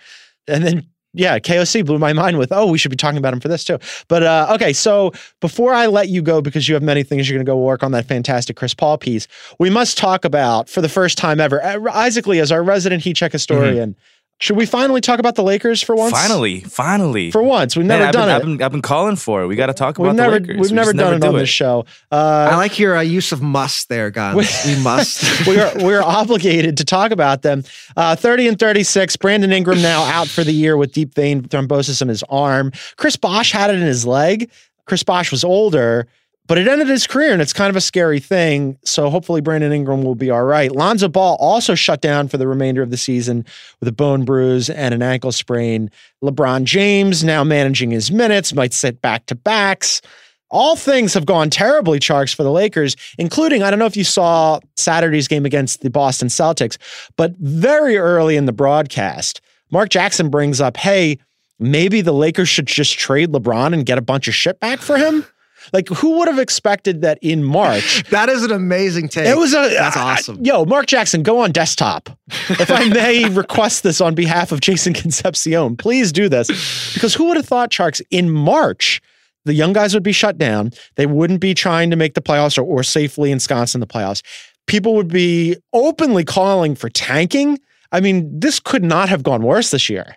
[0.48, 3.40] And then, yeah, KOC blew my mind with, oh, we should be talking about him
[3.40, 3.78] for this too.
[4.08, 7.36] But uh, okay, so before I let you go, because you have many things you're
[7.36, 10.80] going to go work on that fantastic Chris Paul piece, we must talk about for
[10.80, 13.94] the first time ever, uh, Isaac Lee, as our resident heat check historian.
[14.42, 16.10] Should we finally talk about the Lakers for once?
[16.10, 17.30] Finally, finally.
[17.30, 18.34] For once, we've never I've done been, it.
[18.34, 19.46] I've been, I've been calling for it.
[19.46, 20.56] We got to talk we've about never the Lakers.
[20.62, 21.86] we've We never just done it do on this show.
[22.10, 24.64] Uh, I like your uh, use of must there, Gons.
[24.66, 25.46] we must.
[25.46, 27.62] we are we are obligated to talk about them.
[27.96, 29.14] Uh, Thirty and thirty six.
[29.14, 32.72] Brandon Ingram now out for the year with deep vein thrombosis in his arm.
[32.96, 34.50] Chris Bosh had it in his leg.
[34.86, 36.08] Chris Bosh was older,
[36.52, 38.76] but it ended his career, and it's kind of a scary thing.
[38.84, 40.70] So hopefully Brandon Ingram will be all right.
[40.70, 43.46] Lonzo Ball also shut down for the remainder of the season
[43.80, 45.90] with a bone bruise and an ankle sprain.
[46.22, 50.02] LeBron James now managing his minutes, might sit back to backs.
[50.50, 54.04] All things have gone terribly, Tjarks, for the Lakers, including, I don't know if you
[54.04, 56.76] saw Saturday's game against the Boston Celtics,
[57.16, 61.16] but very early in the broadcast, Mark Jackson brings up, hey,
[61.58, 64.98] maybe the Lakers should just trade LeBron and get a bunch of shit back for
[64.98, 65.24] him.
[65.72, 68.04] Like, who would have expected that in March?
[68.10, 69.26] that is an amazing take.
[69.26, 70.38] It was a That's awesome.
[70.42, 72.10] yo, Mark Jackson, go on desktop.
[72.48, 76.48] If I may request this on behalf of Jason Concepcion, please do this
[76.94, 79.00] because who would have thought Tjarks in March
[79.44, 80.70] the young guys would be shut down.
[80.96, 84.22] They wouldn't be trying to make the playoffs or, or safely ensconce in the playoffs.
[84.66, 87.58] People would be openly calling for tanking.
[87.90, 90.16] I mean, this could not have gone worse this year.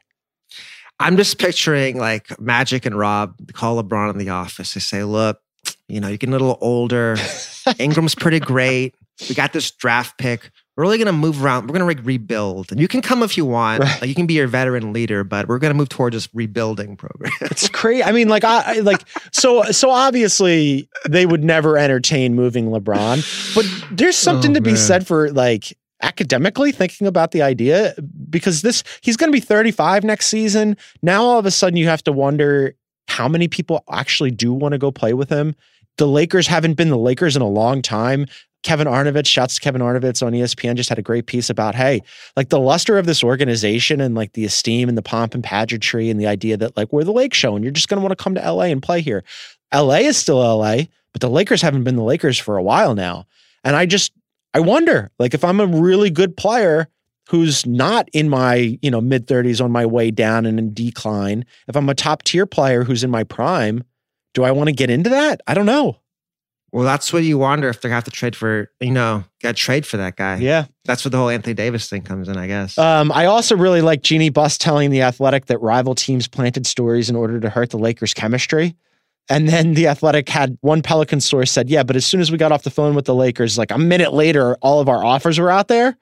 [1.00, 4.74] I'm just picturing like Magic and Rob call LeBron in the office.
[4.74, 5.40] They say, look,
[5.88, 7.18] you know, you're getting a little older.
[7.80, 8.96] Ingram's pretty great.
[9.30, 10.52] We got this draft pick.
[10.76, 11.68] We're really going to move around.
[11.70, 12.70] We're going to re- rebuild.
[12.72, 13.82] And you can come if you want.
[13.82, 14.02] Right.
[14.02, 16.98] Like, you can be your veteran leader, but we're going to move toward this rebuilding
[16.98, 17.32] program.
[17.42, 18.04] It's crazy.
[18.04, 23.56] I mean, like, I, I like so so obviously they would never entertain moving LeBron,
[23.56, 23.66] but
[23.98, 24.78] there's oh, something Oh, to be man.
[24.78, 27.96] said for like academically thinking about the idea
[28.30, 30.78] because this he's going to be 35 next season.
[31.02, 32.76] Now all of a sudden you have to wonder
[33.08, 35.56] how many people actually do want to go play with him.
[35.98, 38.26] The Lakers haven't been the Lakers in a long time.
[38.64, 42.02] Kevin Arnovitz, shouts to Kevin Arnovitz on ESPN, just had a great piece about, hey,
[42.36, 46.10] like the luster of this organization and like the esteem and the pomp and pageantry
[46.10, 48.18] and the idea that like we're the Lake Show and you're just going to want
[48.18, 49.24] to come to LA and play here.
[49.72, 53.28] LA is still LA, but the Lakers haven't been the Lakers for a while now.
[53.64, 54.12] And I just,
[54.56, 56.88] I wonder, like if I'm a really good player
[57.30, 61.44] who's not in my, you know, mid 30s on my way down and in decline,
[61.68, 63.84] if I'm a top tier player who's in my prime,
[64.34, 65.42] do I want to get into that?
[65.46, 65.98] I don't know.
[66.72, 69.56] well, that's what you wonder if they're gonna have to trade for, you know, got
[69.58, 70.38] to trade for that guy.
[70.38, 70.66] Yeah.
[70.86, 72.78] That's where the whole Anthony Davis thing comes in, I guess.
[72.78, 77.10] Um, I also really like Jeanie Buss telling the Athletic that rival teams planted stories
[77.10, 78.76] in order to hurt the Lakers' chemistry.
[79.30, 82.38] And then the Athletic had one Pelican source said, "Yeah, but as soon as we
[82.38, 85.40] got off the phone with the Lakers, like a minute later, all of our offers
[85.40, 85.98] were out there."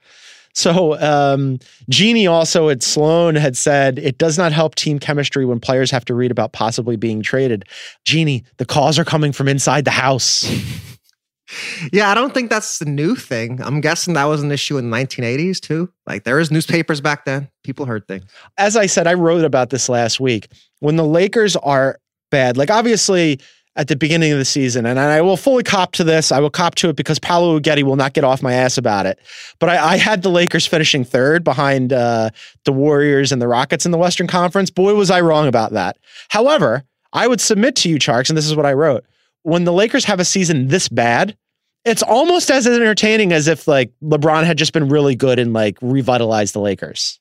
[0.54, 1.58] So um,
[1.90, 6.06] Jeanie also at Sloan had said it does not help team chemistry when players have
[6.06, 7.66] to read about possibly being traded.
[8.06, 10.48] Jeanie, the calls are coming from inside the house.
[11.92, 13.60] yeah, I don't think that's the new thing.
[13.64, 15.92] I'm guessing that was an issue in the 1980s too.
[16.06, 17.50] Like there was newspapers back then.
[17.64, 18.24] People heard things.
[18.58, 20.50] as I said, I wrote about this last week.
[20.80, 21.98] When the Lakers are
[22.34, 23.40] bad, like obviously
[23.76, 26.32] at the beginning of the season, and I will fully cop to this.
[26.32, 29.06] I will cop to it because Paolo Uggetti will not get off my ass about
[29.08, 29.18] it.
[29.60, 32.30] But I, I had the Lakers finishing third behind uh,
[32.66, 34.70] the Warriors and the Rockets in the Western Conference.
[34.70, 35.98] Boy, was I wrong about that.
[36.30, 39.06] However, I would submit to you, Tjarks, and this is what I wrote.
[39.42, 41.36] When the Lakers have a season this bad,
[41.84, 45.78] it's almost as entertaining as if like LeBron had just been really good and like
[45.82, 47.18] revitalized the Lakers.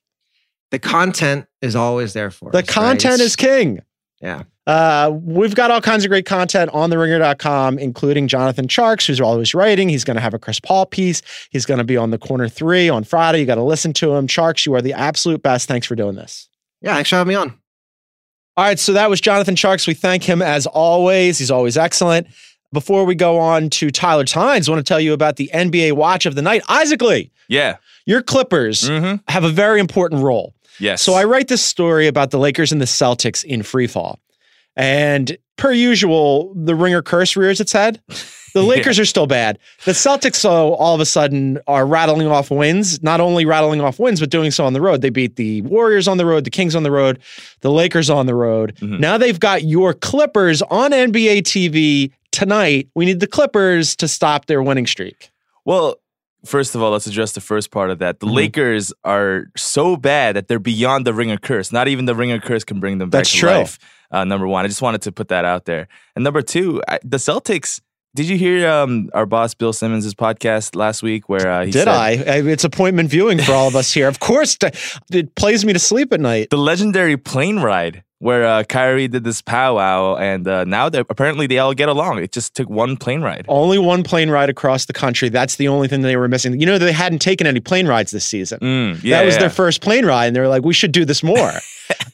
[0.71, 2.69] The content is always there for The us, right?
[2.69, 3.81] content It's- is king.
[4.21, 4.43] Yeah.
[4.67, 9.21] Uh, we've got all kinds of great content on the theringer.com, including Jonathan Tjarks, who's
[9.21, 9.89] always writing.
[9.89, 11.21] He's going to have a Chris Paul piece.
[11.51, 13.41] He's going to be on the corner three on Friday.
[13.41, 14.27] You got to listen to him.
[14.29, 15.67] Tjarks, you are the absolute best.
[15.67, 16.49] Thanks for doing this.
[16.81, 17.59] Yeah, thanks for having me on.
[18.57, 18.79] All right.
[18.79, 19.87] So that was Jonathan Tjarks.
[19.89, 21.39] We thank him as always.
[21.39, 22.29] He's always excellent.
[22.73, 25.93] Before we go on to Tyler Tynes, I want to tell you about the NBA
[25.95, 26.63] watch of the night.
[26.69, 27.77] Isaac Lee, Yeah.
[28.07, 29.17] your Clippers Mm-hmm.
[29.29, 30.55] have a very important role.
[30.79, 31.03] Yes.
[31.03, 34.21] So I write this story about the Lakers and the Celtics in free fall.
[34.77, 38.01] And per usual, the ringer curse rears its head.
[38.09, 38.23] The
[38.55, 38.61] Yeah.
[38.69, 39.59] Lakers are still bad.
[39.85, 43.03] The Celtics, so all of a sudden, are rattling off wins.
[43.03, 45.01] Not only rattling off wins, but doing so on the road.
[45.03, 47.19] They beat the Warriors on the road, the Kings on the road,
[47.61, 48.75] the Lakers on the road.
[48.77, 48.99] Mhm.
[49.01, 52.89] Now they've got your Clippers on NBA TV tonight.
[52.95, 55.31] We need the Clippers to stop their winning streak.
[55.65, 55.97] Well,
[56.45, 58.21] first of all, let's address the first part of that.
[58.21, 58.35] The Mhm.
[58.35, 61.73] Lakers are so bad that they're beyond the ringer curse.
[61.73, 63.49] Not even the ringer curse can bring them back That's to true.
[63.51, 63.79] life.
[64.13, 65.89] Uh, number one, I just wanted to put that out there.
[66.15, 67.81] And number two, I, the Celtics.
[68.15, 71.85] Did you hear um, our boss Bill Simmons' podcast last week where uh, he Did
[71.85, 72.11] said I?
[72.11, 72.43] I?
[72.43, 74.07] It's appointment viewing for all of us here.
[74.07, 74.59] Of course,
[75.11, 76.51] it plays me to sleep at night.
[76.51, 81.59] the legendary plane ride where uh, Kyrie did this powwow and uh, now apparently they
[81.59, 82.23] all get along.
[82.23, 83.47] It just took one plane ride.
[83.49, 85.29] Only one plane ride across the country.
[85.29, 86.61] That's the only thing they were missing.
[86.61, 88.61] You know, they hadn't taken any plane rides this season.
[88.61, 89.41] Mm, yeah, that was yeah.
[89.41, 91.53] their first plane ride, and they were like, "We should do this more."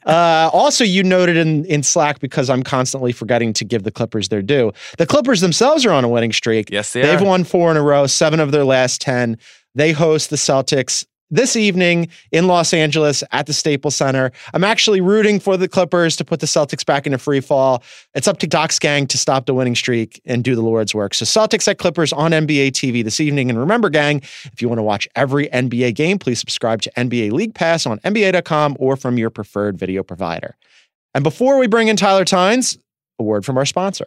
[0.08, 4.28] uh, also, you noted in in Slack because I'm constantly forgetting to give the Clippers
[4.28, 4.72] their due.
[4.96, 6.70] The Clippers themselves are on a winning streak.
[6.70, 7.24] Yes, they They've are.
[7.24, 9.36] won four in a row, seven of their last ten.
[9.74, 14.32] They host the Celtics this evening in Los Angeles at the Staples Center.
[14.54, 17.82] I'm actually rooting for the Clippers to put the Celtics back into free fall.
[18.14, 21.14] It's up to Doc's gang to stop the winning streak and do the Lord's work.
[21.14, 23.50] So Celtics at Clippers on NBA TV this evening.
[23.50, 27.32] And remember, gang, if you want to watch every NBA game, please subscribe to NBA
[27.32, 30.56] League Pass on NBA.com or from your preferred video provider.
[31.14, 32.78] And before we bring in Tyler Tynes,
[33.18, 34.06] a word from our sponsor.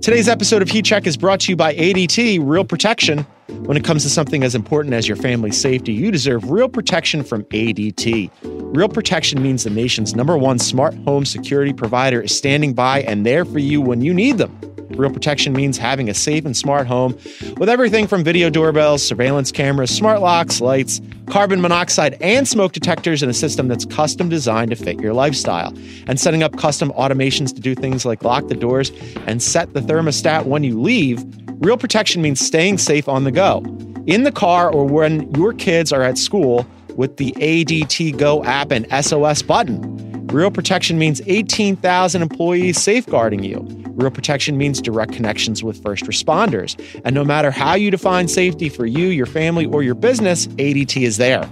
[0.00, 3.26] Today's episode of Heat Check is brought to you by ADT Real Protection.
[3.48, 7.22] When it comes to something as important as your family's safety, you deserve real protection
[7.22, 8.30] from ADT.
[8.42, 13.24] Real Protection means the nation's number one smart home security provider is standing by and
[13.24, 14.54] there for you when you need them.
[14.90, 17.18] Real Protection means having a safe and smart home
[17.56, 23.22] with everything from video doorbells, surveillance cameras, smart locks, lights, carbon monoxide, and smoke detectors
[23.22, 25.72] in a system that's custom designed to fit your lifestyle.
[26.06, 28.92] And setting up custom automations to do things like lock the doors
[29.26, 31.24] and set the thermostat when you leave.
[31.58, 33.58] Real Protection means staying safe on the go.
[34.06, 36.66] In the car or when your kids are at school,
[36.98, 40.26] with the ADT Go app and SOS button.
[40.26, 43.60] Real protection means 18,000 employees safeguarding you.
[43.92, 46.78] Real protection means direct connections with first responders.
[47.04, 51.00] And no matter how you define safety for you, your family, or your business, ADT
[51.00, 51.48] is there.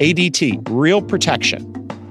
[0.00, 1.64] ADT, real protection.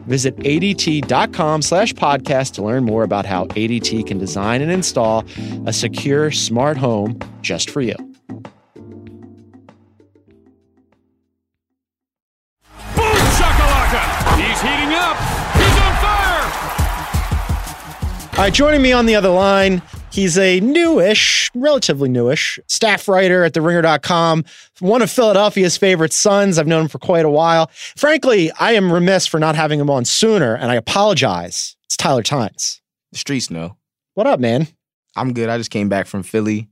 [0.07, 5.25] Visit ADT.com slash podcast to learn more about how ADT can design and install
[5.65, 7.95] a secure smart home just for you.
[12.95, 14.01] Boom shakalaka!
[14.39, 15.17] He's heating up.
[15.55, 16.43] He's on fire.
[18.37, 19.81] All right, joining me on the other line,
[20.17, 24.43] he's a newish, relatively newish staff writer at theringer.com,
[24.79, 26.57] one of Philadelphia's favorite sons.
[26.57, 27.69] I've known him for quite a while.
[27.95, 31.77] Frankly, I am remiss for not having him on sooner, and I apologize.
[31.85, 32.81] It's Tyler Tynes.
[33.11, 33.77] The streets know.
[34.15, 34.67] What up, man?
[35.15, 35.49] I'm good.
[35.49, 36.67] I just came back from Philly.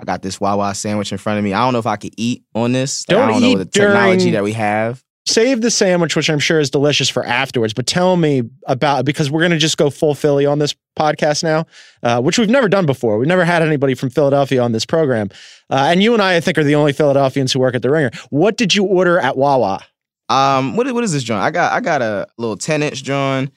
[0.00, 1.52] I got this Wawa sandwich in front of me.
[1.52, 3.04] I don't know if I could eat on this.
[3.04, 5.04] Don't I don't eat know the technology during- that we have.
[5.26, 9.30] Save the sandwich, which I'm sure is delicious for afterwards, but tell me about because
[9.30, 11.66] we're going to just go full Philly on this podcast now,
[12.02, 13.18] uh, which we've never done before.
[13.18, 15.28] We've never had anybody from Philadelphia on this program.
[15.68, 17.90] Uh, and you and I, I think, are the only Philadelphians who work at the
[17.90, 18.10] Ringer.
[18.30, 19.84] What did you order at Wawa?
[20.30, 21.42] Um, what what is this joint?
[21.42, 23.52] I got I got a little 10 inch joint,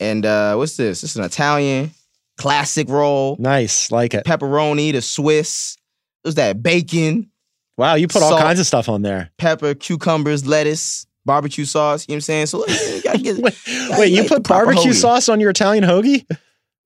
[0.00, 1.00] and uh, what's this?
[1.02, 1.90] This is an Italian
[2.38, 4.24] classic roll, Nice, like it.
[4.24, 5.76] pepperoni, the Swiss.
[6.24, 6.62] Was that?
[6.62, 7.30] Bacon,
[7.76, 9.30] Wow, you put all kinds of stuff on there.
[9.38, 12.06] pepper, cucumbers, lettuce, barbecue sauce.
[12.08, 12.46] You know what I'm saying?
[12.46, 16.26] So you gotta get, Wait, gotta wait, you put barbecue sauce on your Italian hoagie?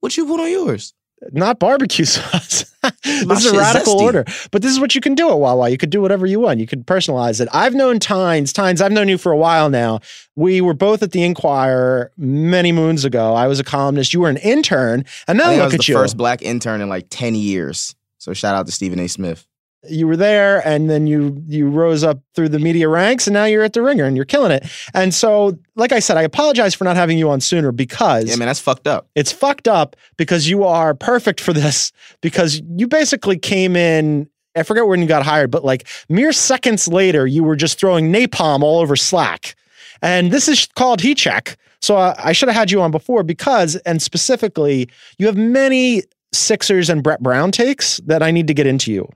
[0.01, 0.95] What you put on yours?
[1.33, 2.71] Not barbecue sauce.
[3.03, 4.01] this My is a radical zesty.
[4.03, 4.25] order.
[4.51, 5.71] But this is what you can do at Wawa.
[5.71, 6.61] You could do whatever you want.
[6.61, 7.49] You could personalize it.
[7.53, 8.53] I've known Tynes.
[8.53, 10.01] Tynes, I've known you for a while now.
[10.37, 13.35] We were both at the Inquirer many moons ago.
[13.35, 14.13] I was a columnist.
[14.13, 15.05] You were an intern.
[15.27, 15.95] And now I think I was at the you.
[15.95, 17.97] first black intern in like 10 years.
[18.19, 19.09] So shout out to Stephen A.
[19.09, 19.47] Smith.
[19.89, 23.45] You were there and then you you rose up through the media ranks and now
[23.45, 24.65] you're at the ringer and you're killing it.
[24.95, 28.37] And so, like I said, I apologize for not having you on sooner because Yeah,
[28.37, 29.09] man, that's fucked up.
[29.15, 34.63] it's fucked up because you are perfect for this because you basically came in I
[34.63, 38.63] forget when you got hired, but like mere seconds later, you were just throwing napalm
[38.63, 39.55] all over Slack.
[40.01, 41.59] And this is called heat check.
[41.83, 46.05] So I, I should have had you on before because, and specifically, you have many
[46.33, 49.09] Sixers and Brett Brown takes that I need to get into you.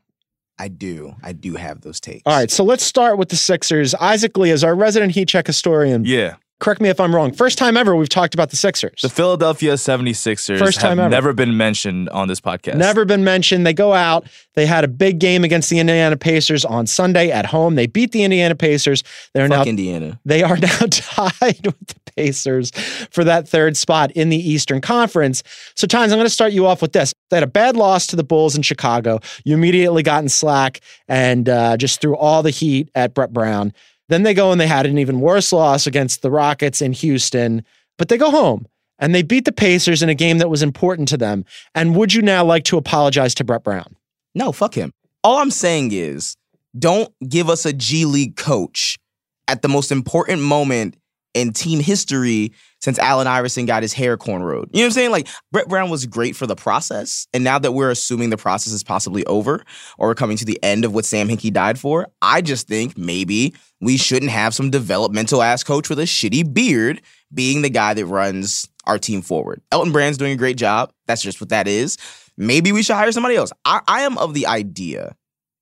[0.60, 1.16] I do.
[1.22, 2.20] I do have those takes.
[2.26, 3.94] All right, so let's start with the Sixers.
[3.94, 6.04] Isaac Lee is our resident heat check historian.
[6.04, 6.36] Yeah.
[6.60, 7.32] Correct me if I'm wrong.
[7.32, 9.00] First time ever we've talked about the Sixers.
[9.00, 11.10] The Philadelphia 76ers First time have ever.
[11.10, 12.76] never been mentioned on this podcast.
[12.76, 13.66] Never been mentioned.
[13.66, 14.26] They go out.
[14.54, 17.76] They had a big game against the Indiana Pacers on Sunday at home.
[17.76, 19.02] They beat the Indiana Pacers.
[19.32, 20.20] They're Fuck now Indiana.
[20.26, 22.72] they are now tied with the Pacers
[23.10, 25.42] for that third spot in the Eastern Conference.
[25.76, 27.14] So, Tynes, I'm going to start you off with this.
[27.30, 29.20] They had a bad loss to the Bulls in Chicago.
[29.44, 33.72] You immediately got in slack and uh, just threw all the heat at Brett Brown.
[34.10, 37.64] Then they go and they had an even worse loss against the Rockets in Houston,
[37.96, 38.66] but they go home
[38.98, 41.44] and they beat the Pacers in a game that was important to them.
[41.76, 43.96] And would you now like to apologize to Brett Brown?
[44.34, 44.92] No, fuck him.
[45.22, 46.36] All I'm saying is
[46.76, 48.98] don't give us a G League coach
[49.46, 50.96] at the most important moment
[51.32, 54.68] in team history since Allen Iverson got his hair cornrowed.
[54.72, 55.10] You know what I'm saying?
[55.10, 57.26] Like Brett Brown was great for the process.
[57.32, 59.62] And now that we're assuming the process is possibly over
[59.98, 62.96] or we're coming to the end of what Sam Hinkie died for, I just think
[62.96, 67.94] maybe we shouldn't have some developmental ass coach with a shitty beard being the guy
[67.94, 69.60] that runs our team forward.
[69.72, 70.92] Elton Brand's doing a great job.
[71.06, 71.96] That's just what that is.
[72.36, 73.52] Maybe we should hire somebody else.
[73.64, 75.14] I, I am of the idea,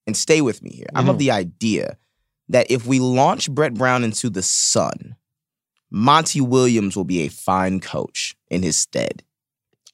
[0.07, 0.87] and stay with me here.
[0.95, 1.19] I'm of mm-hmm.
[1.19, 1.99] the idea
[2.49, 5.17] that if we launch Brett Brown into the sun,
[5.91, 9.23] Monty Williams will be a fine coach in his stead.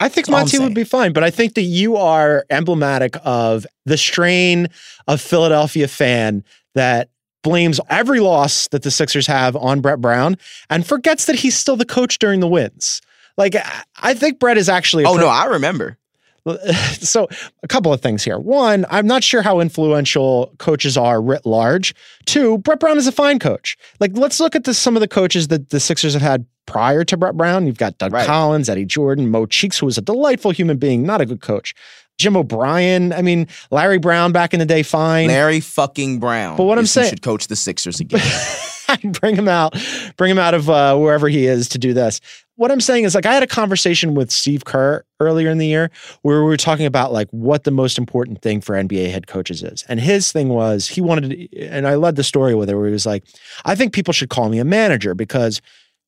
[0.00, 3.64] I think That's Monty would be fine, but I think that you are emblematic of
[3.86, 4.68] the strain
[5.06, 6.42] of Philadelphia fan
[6.74, 7.10] that
[7.44, 10.36] blames every loss that the Sixers have on Brett Brown
[10.68, 13.00] and forgets that he's still the coach during the wins.
[13.36, 13.54] Like
[13.96, 15.96] I- think Brett is actually a Oh pro- no, I remember.
[17.00, 17.28] so
[17.62, 18.38] a couple of things here.
[18.38, 21.94] One, I'm not sure how influential coaches are writ large.
[22.26, 23.76] Two, Brett Brown is a fine coach.
[24.00, 27.04] Like, let's look at the, some of the coaches that the Sixers have had prior
[27.04, 27.66] to Brett Brown.
[27.66, 28.26] You've got Doug Right.
[28.26, 31.74] Collins, Eddie Jordan, Mo Cheeks, who was a delightful human being, not a good coach.
[32.18, 33.12] Jim O'Brien.
[33.12, 35.26] I mean, Larry Brown back in the day, fine.
[35.28, 36.56] Larry fucking Brown.
[36.56, 38.22] But what I'm saying- should coach the Sixers again.
[39.20, 39.74] bring him out,
[40.16, 42.20] bring him out of uh, wherever he is to do this.
[42.56, 45.66] What I'm saying is, like, I had a conversation with Steve Kerr earlier in the
[45.66, 45.90] year
[46.22, 49.62] where we were talking about like what the most important thing for NBA head coaches
[49.62, 52.76] is, and his thing was he wanted, to, and I led the story with it
[52.76, 53.24] where he was like,
[53.64, 55.60] I think people should call me a manager because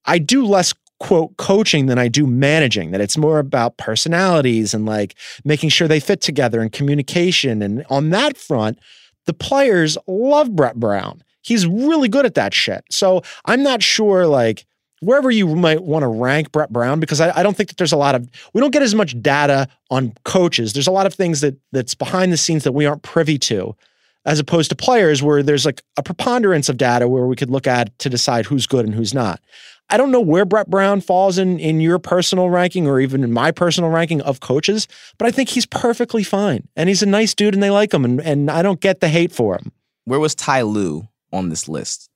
[0.05, 2.93] I do less quote coaching than I do managing.
[2.93, 7.85] That it's more about personalities and like making sure they fit together and communication, and
[7.91, 8.79] on that front,
[9.25, 11.25] the players love Brett Brown.
[11.43, 12.85] He's really good at that shit.
[12.91, 14.67] So I'm not sure, like,
[15.07, 17.92] wherever you might want to rank Brett Brown, because I, I don't think that there's
[17.92, 20.73] a lot of we don't get as much data on coaches.
[20.73, 23.77] There's a lot of things that that's behind the scenes that we aren't privy to,
[24.25, 27.69] as opposed to players where there's like a preponderance of data where we could look
[27.69, 29.40] at to decide who's good and who's not.
[29.88, 33.33] I don't know where Brett Brown falls in in your personal ranking or even in
[33.33, 34.88] my personal ranking of coaches,
[35.19, 36.66] but I think he's perfectly fine.
[36.75, 39.09] And he's a nice dude and they like him and, and I don't get the
[39.09, 39.71] hate for him.
[40.05, 42.11] Where was Ty Lue on this list?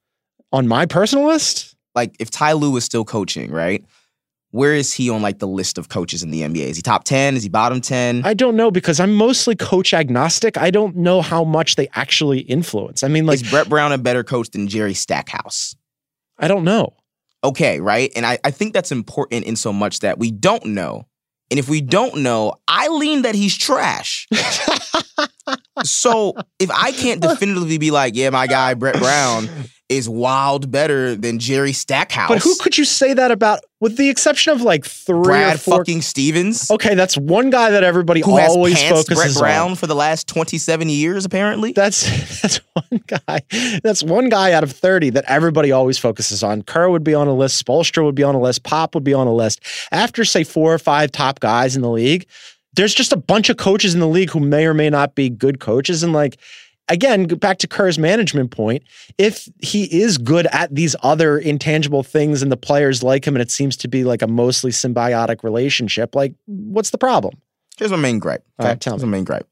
[0.53, 3.85] On my personal list, Like, if Ty Lue is still coaching, right?
[4.53, 6.69] Where is he on like the list of coaches in the NBA?
[6.71, 7.37] Is he top 10?
[7.37, 8.23] Is he bottom 10?
[8.25, 10.59] I don't know because I'm mostly coach agnostic.
[10.59, 13.05] I don't know how much they actually influence.
[13.05, 15.77] I mean, like, is Brett Brown a better coach than Jerry Stackhouse?
[16.37, 16.95] I don't know.
[17.45, 18.11] Okay, right?
[18.17, 21.07] And I, I think that's important in so much that we don't know.
[21.51, 24.29] And if we don't know, I lean that he's trash.
[25.85, 29.49] so if I can't definitively be like, yeah, my guy Brett Brown
[29.91, 32.29] is wild better than Jerry Stackhouse.
[32.29, 35.61] But who could you say that about, with the exception of like three or Brad
[35.61, 35.79] four?
[35.79, 36.71] fucking Stevens?
[36.71, 39.77] okay, that's one guy that everybody Who has always Brett focuses Brown on.
[39.77, 41.73] for the last 27 years, apparently?
[41.73, 42.03] That's
[42.41, 43.41] that's one guy.
[43.83, 46.63] That's one guy out of 30 that everybody always focuses on.
[46.63, 49.13] Kerr would be on a list, Spoelstra would be on a list, Pop would be
[49.13, 49.61] on a list.
[49.91, 52.27] After say four or five top guys in the league,
[52.75, 55.29] there's just a bunch of coaches in the league who may or may not be
[55.29, 56.05] good coaches.
[56.05, 56.39] And like
[56.91, 58.83] again, back to Kerr's management point,
[59.17, 63.43] if he is good at these other intangible things and the players like him and
[63.43, 67.41] it seems to be like a mostly symbiotic relationship, like what's the problem?
[67.79, 68.45] Here's my main gripe.
[68.61, 69.49] Okay, right, tell Here's my main gripe.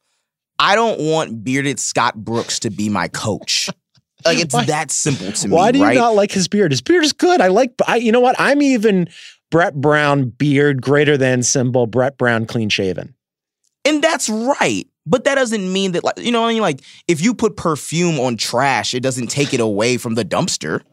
[0.59, 3.71] I don't want bearded Scott Brooks to be my coach.
[4.25, 5.55] Like it's Why- that simple to me.
[5.55, 5.95] Why do you right?
[5.95, 6.73] not like his beard?
[6.73, 7.41] His beard is good.
[7.41, 7.73] I like.
[7.87, 8.35] I, you know what?
[8.37, 9.09] I'm even
[9.49, 13.15] Brett Brown beard greater than symbol Brett Brown clean shaven.
[13.85, 14.89] And that's right.
[15.09, 16.63] But that doesn't mean that, like, you know what I mean?
[16.63, 20.83] Like, if you put perfume on trash, it doesn't take it away from the dumpster.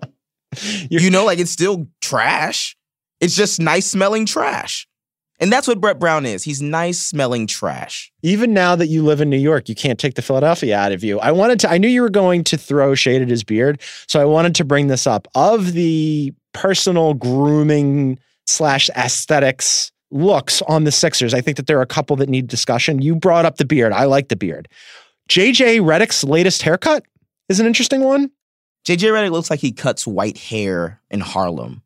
[0.89, 2.78] You know, like, it's still trash.
[3.19, 4.88] It's just nice smelling trash.
[5.39, 6.43] And that's what Brett Brown is.
[6.43, 8.10] He's nice smelling trash.
[8.23, 11.04] Even now that you live in New York, you can't take the Philadelphia out of
[11.04, 11.19] you.
[11.19, 11.69] I wanted to.
[11.69, 14.63] I knew you were going to throw shade at his beard, so I wanted to
[14.63, 15.28] bring this up.
[15.36, 21.84] Of the personal grooming slash aesthetics looks on the Sixers, I think that there are
[21.84, 23.01] a couple that need discussion.
[23.01, 23.91] You brought up the beard.
[23.91, 24.67] I like the beard.
[25.30, 27.04] JJ Redick's latest haircut
[27.49, 28.32] is an interesting one.
[28.88, 31.82] JJ Redick looks like he cuts white hair in Harlem.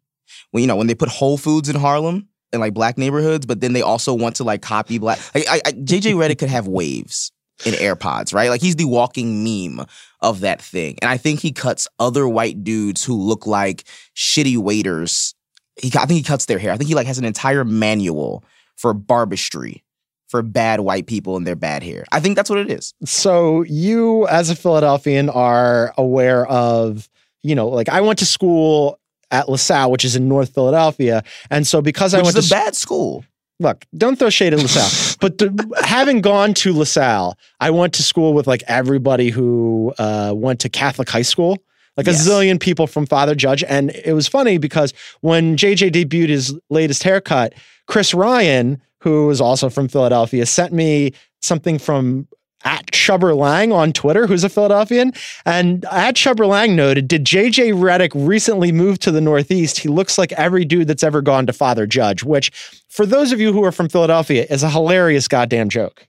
[0.51, 3.61] When you know when they put Whole Foods in Harlem in like black neighborhoods, but
[3.61, 5.19] then they also want to like copy black.
[5.33, 7.31] I, I, I, JJ Redick could have waves
[7.65, 8.49] in AirPods, right?
[8.49, 9.85] Like he's the walking meme
[10.21, 14.57] of that thing, and I think he cuts other white dudes who look like shitty
[14.57, 15.33] waiters.
[15.81, 16.71] He, I think he cuts their hair.
[16.71, 18.43] I think he like has an entire manual
[18.75, 19.81] for barbistry
[20.29, 22.05] for bad white people and their bad hair.
[22.11, 22.93] I think that's what it is.
[23.03, 27.09] So you, as a Philadelphian, are aware of,
[27.41, 28.99] you know, like I went to school
[29.31, 32.75] at LaSalle, which is in North Philadelphia, and so because I went to a bad
[32.75, 33.25] school.
[33.59, 38.03] look, don't throw shade at LaSalle, but the, having gone to LaSalle, I went to
[38.03, 41.57] school with like everybody who uh, went to Catholic high school.
[41.97, 42.27] Like a Yes.
[42.27, 43.63] zillion people from Father Judge.
[43.63, 47.53] And it was funny because when JJ debuted his latest haircut,
[47.87, 52.27] Chris Ryan, who was also from Philadelphia, sent me something from
[52.65, 55.13] at Chubber Lang on Twitter, who's a Philadelphian.
[55.45, 59.79] And at Chubber Lang noted, did JJ Redick recently move to the Northeast?
[59.79, 62.51] He looks like every dude that's ever gone to Father Judge, which
[62.89, 66.05] for those of you who are from Philadelphia is a hilarious goddamn joke.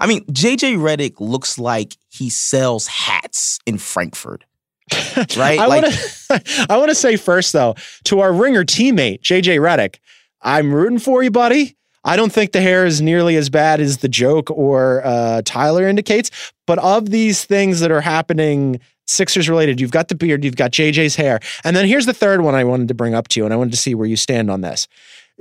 [0.00, 4.44] I mean, JJ Redick looks like he sells hats in Frankford.
[5.36, 5.58] Right?
[5.58, 5.94] I like want
[6.28, 7.74] to I want to say first though
[8.04, 9.96] to our ringer teammate JJ Redick,
[10.40, 11.76] I'm rooting for you, buddy.
[12.04, 15.86] I don't think the hair is nearly as bad as the joke or uh, Tyler
[15.86, 16.30] indicates,
[16.66, 20.70] but of these things that are happening Sixers related, you've got the beard, you've got
[20.70, 23.44] JJ's hair, and then here's the third one I wanted to bring up to you,
[23.44, 24.86] and I wanted to see where you stand on this.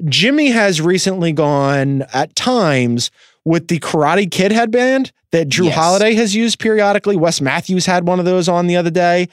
[0.06, 3.12] Jimmy has recently gone at times
[3.46, 5.76] with the Karate Kid headband that Jrue Yes.
[5.76, 7.16] Holiday has used periodically.
[7.16, 9.30] Wes Matthews had one of those on the other day.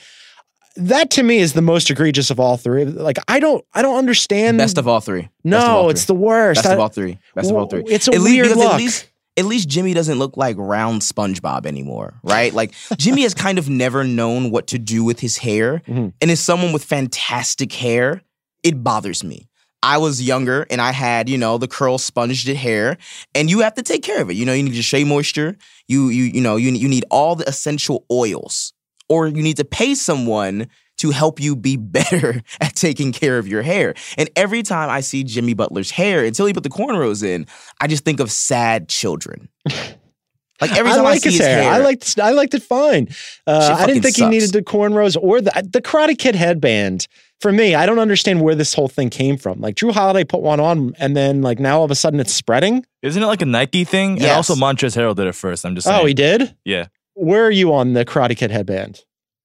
[0.77, 2.85] That to me is the most egregious of all three.
[2.85, 4.59] Like I don't, I don't understand.
[4.59, 5.29] best of all three.
[5.43, 6.63] No, all it's the worst.
[6.63, 7.19] best of all three.
[7.35, 7.85] Best of all three.
[7.87, 8.73] It's a At least- weird because look.
[8.75, 12.53] At least, at least Jimmy doesn't look like round SpongeBob anymore, right?
[12.55, 16.13] Like Jimmy has kind of never known what to do with his hair, Mhm.
[16.21, 18.23] and as someone with fantastic hair,
[18.63, 19.49] it bothers me.
[19.83, 22.97] I was younger and I had, you know, the curl sponged hair,
[23.35, 24.35] and you have to take care of it.
[24.35, 25.57] You know, you need to shea moisture.
[25.89, 28.73] You, you, you know, you you need all the essential oils,
[29.09, 30.69] or you need to pay someone
[30.99, 33.95] to help you be better at taking care of your hair.
[34.17, 37.47] And every time I see Jimmy Butler's hair, until he put the cornrows in,
[37.81, 39.49] I just think of sad children.
[40.61, 41.63] Like every I time I, like see his his hair.
[41.65, 43.09] hair, I liked I liked it fine.
[43.47, 47.09] Uh, I didn't think he needed the cornrows or the the Karate Kid headband.
[47.41, 49.61] For me, I don't understand where this whole thing came from.
[49.61, 52.33] Like Jrue Holiday put one on, and then like now all of a sudden it's
[52.33, 52.85] spreading.
[53.03, 54.13] Isn't it like a Nike thing?
[54.13, 54.37] And Yes.
[54.37, 55.65] also Montrezl Harrell did it first.
[55.67, 56.01] I'm just saying.
[56.01, 56.55] Oh, he did.
[56.65, 56.87] Yeah.
[57.15, 59.05] Where are you on the Karate Kid headband?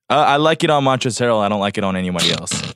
[0.10, 1.40] Uh, I like it on Montrezl Harrell.
[1.42, 2.74] I don't like it on anybody else.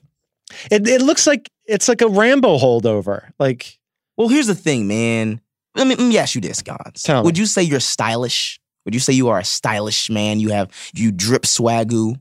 [0.72, 3.30] It it looks like it's like a Rambo holdover.
[3.40, 3.80] Like
[4.18, 5.42] Well, here's the thing, man.
[5.76, 7.04] Let me, let me ask you this, Gons.
[7.04, 7.26] Tell me.
[7.26, 8.60] Would you say you're stylish?
[8.86, 10.40] Would you say you are a stylish man?
[10.40, 12.16] You have you drip swagoo,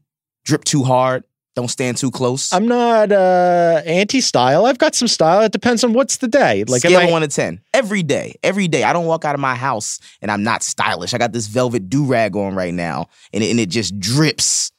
[0.44, 1.22] drip too hard,
[1.56, 2.52] don't stand too close.
[2.52, 4.66] I'm not uh anti-style.
[4.66, 5.42] I've got some style.
[5.42, 6.64] It depends on what's the day.
[6.64, 7.60] Like Scale I- one to ten.
[7.72, 8.34] Every day.
[8.42, 8.82] Every day.
[8.84, 11.14] I don't walk out of my house and I'm not stylish.
[11.14, 14.72] I got this velvet do-rag on right now, and it, and it just drips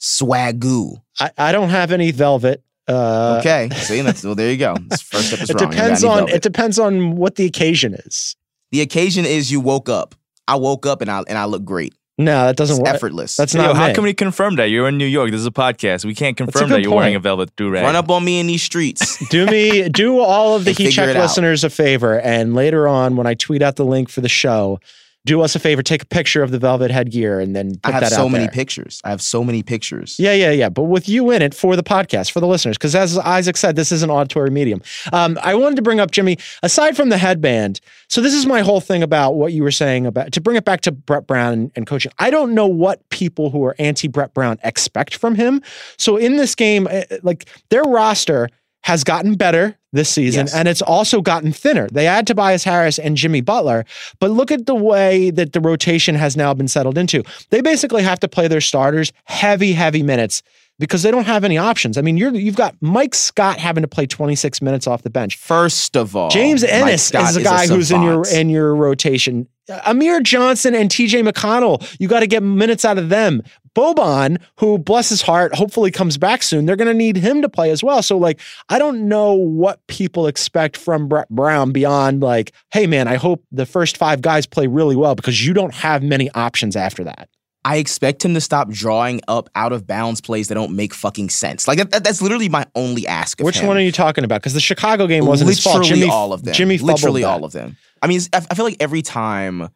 [0.00, 1.00] swagoo.
[1.20, 2.62] I, I don't have any velvet.
[2.88, 3.68] Uh, Okay.
[3.76, 4.74] See, that's well, there you go.
[4.88, 5.70] This first step is It wrong.
[5.70, 6.34] Depends on velvet.
[6.34, 8.36] it depends on what the occasion is.
[8.70, 10.14] the occasion is you woke up.
[10.48, 11.94] I woke up and I and I look great.
[12.24, 12.94] No, that doesn't work.
[12.94, 13.36] effortless.
[13.36, 13.94] That's Yo, not how me.
[13.94, 14.66] can we confirm that?
[14.66, 15.30] You're in New York.
[15.30, 16.04] This is a podcast.
[16.04, 17.84] We can't confirm that you're wearing a velvet do rag.
[17.84, 19.18] Run up on me in these streets.
[19.30, 21.22] do me do all of the heat check it out.
[21.22, 24.78] listeners a favor and later on when i tweet out the link for the show
[25.24, 27.86] do us a favor take a picture of the velvet headgear and then put.
[27.86, 28.52] I have that so many there.
[28.52, 29.00] pictures.
[29.04, 30.18] I have so many pictures.
[30.18, 32.94] yeah yeah yeah but with you in it for the podcast for the listeners because
[32.94, 36.38] as isaac said this is an auditory medium um, i wanted to bring up jimmy
[36.62, 40.06] aside from the headband so this is my whole thing about what you were saying
[40.06, 43.08] about to bring it back to brett brown and, and coaching i don't know what
[43.10, 45.62] people who are anti brett brown expect from him
[45.96, 48.48] so in this game eh, like their roster
[48.82, 50.54] has gotten better this season Yes.
[50.54, 51.86] and it's also gotten thinner.
[51.92, 53.84] They add Tobias Harris and Jimmy Butler,
[54.20, 57.22] but look at the way that the rotation has now been settled into.
[57.50, 60.42] They basically have to play their starters heavy, heavy minutes
[60.78, 61.98] because they don't have any options.
[61.98, 65.36] I mean, you're you've got Mike Scott having to play 26 minutes off the bench.
[65.36, 69.46] First of all, James Ennis is a guy who's in your in your rotation.
[69.86, 73.42] Amir Johnson and TJ McConnell, you got to get minutes out of them.
[73.74, 76.66] Boban, who bless his heart, hopefully comes back soon.
[76.66, 78.02] They're going to need him to play as well.
[78.02, 83.08] So like, I don't know what people expect from Brett Brown beyond like, hey man,
[83.08, 86.76] I hope the first five guys play really well because you don't have many options
[86.76, 87.28] after that.
[87.64, 91.30] I expect him to stop drawing up out of bounds plays that don't make fucking
[91.30, 91.68] sense.
[91.68, 93.68] Like that, that's literally my only ask of Which him.
[93.68, 94.40] one are you talking about?
[94.40, 95.78] Because the Chicago game wasn't his fault.
[95.78, 96.54] literally Jimmy, all of them.
[96.54, 97.28] Jimmy literally that.
[97.28, 97.76] all of them.
[98.02, 99.68] I mean, I feel like every time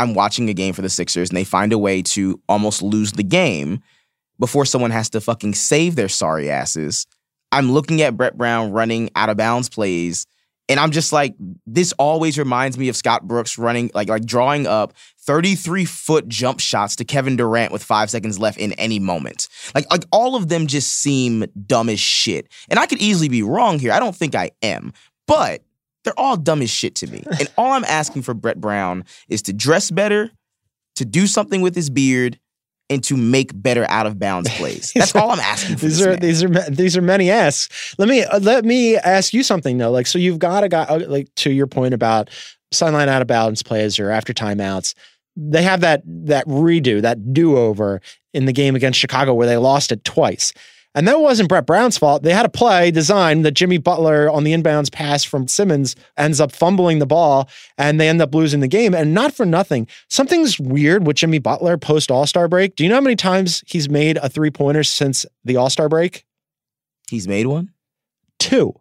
[0.00, 3.12] I'm watching a game for the Sixers and they find a way to almost lose
[3.12, 3.82] the game
[4.38, 7.06] before someone has to fucking save their sorry asses,
[7.52, 10.26] I'm looking at Brett Brown running out of bounds plays.
[10.70, 11.34] And I'm just like,
[11.66, 16.60] this always reminds me of Scott Brooks running, like, like drawing up 33 foot jump
[16.60, 19.48] shots to Kevin Durant with five seconds left in any moment.
[19.74, 22.48] Like, like all of them just seem dumb as shit.
[22.70, 23.92] And I could easily be wrong here.
[23.92, 24.92] I don't think I am,
[25.26, 25.62] but
[26.04, 27.24] they're all dumb as shit to me.
[27.38, 30.30] And all I'm asking for Brett Brown is to dress better,
[30.96, 32.38] to do something with his beard,
[32.88, 34.92] and to make better out of bounds plays.
[34.94, 35.86] That's all I'm asking for.
[35.86, 36.20] These are man.
[36.20, 37.94] these are these are many asks.
[37.98, 39.90] Let me uh, let me ask you something though.
[39.90, 42.30] Like, so you've got a guy uh, like to your point about
[42.72, 44.94] sideline out of bounds plays or after timeouts.
[45.36, 48.00] They have that that redo that do over
[48.34, 50.52] in the game against Chicago where they lost it twice.
[50.94, 52.24] And that wasn't Brett Brown's fault.
[52.24, 56.40] They had a play designed that Jimmy Butler on the inbounds pass from Simmons ends
[56.40, 58.92] up fumbling the ball and they end up losing the game.
[58.92, 62.74] And not for nothing, something's weird with Jimmy Butler post All Star break.
[62.74, 65.88] Do you know how many times he's made a three pointer since the All Star
[65.88, 66.24] break?
[67.08, 67.70] He's made one.
[68.38, 68.79] two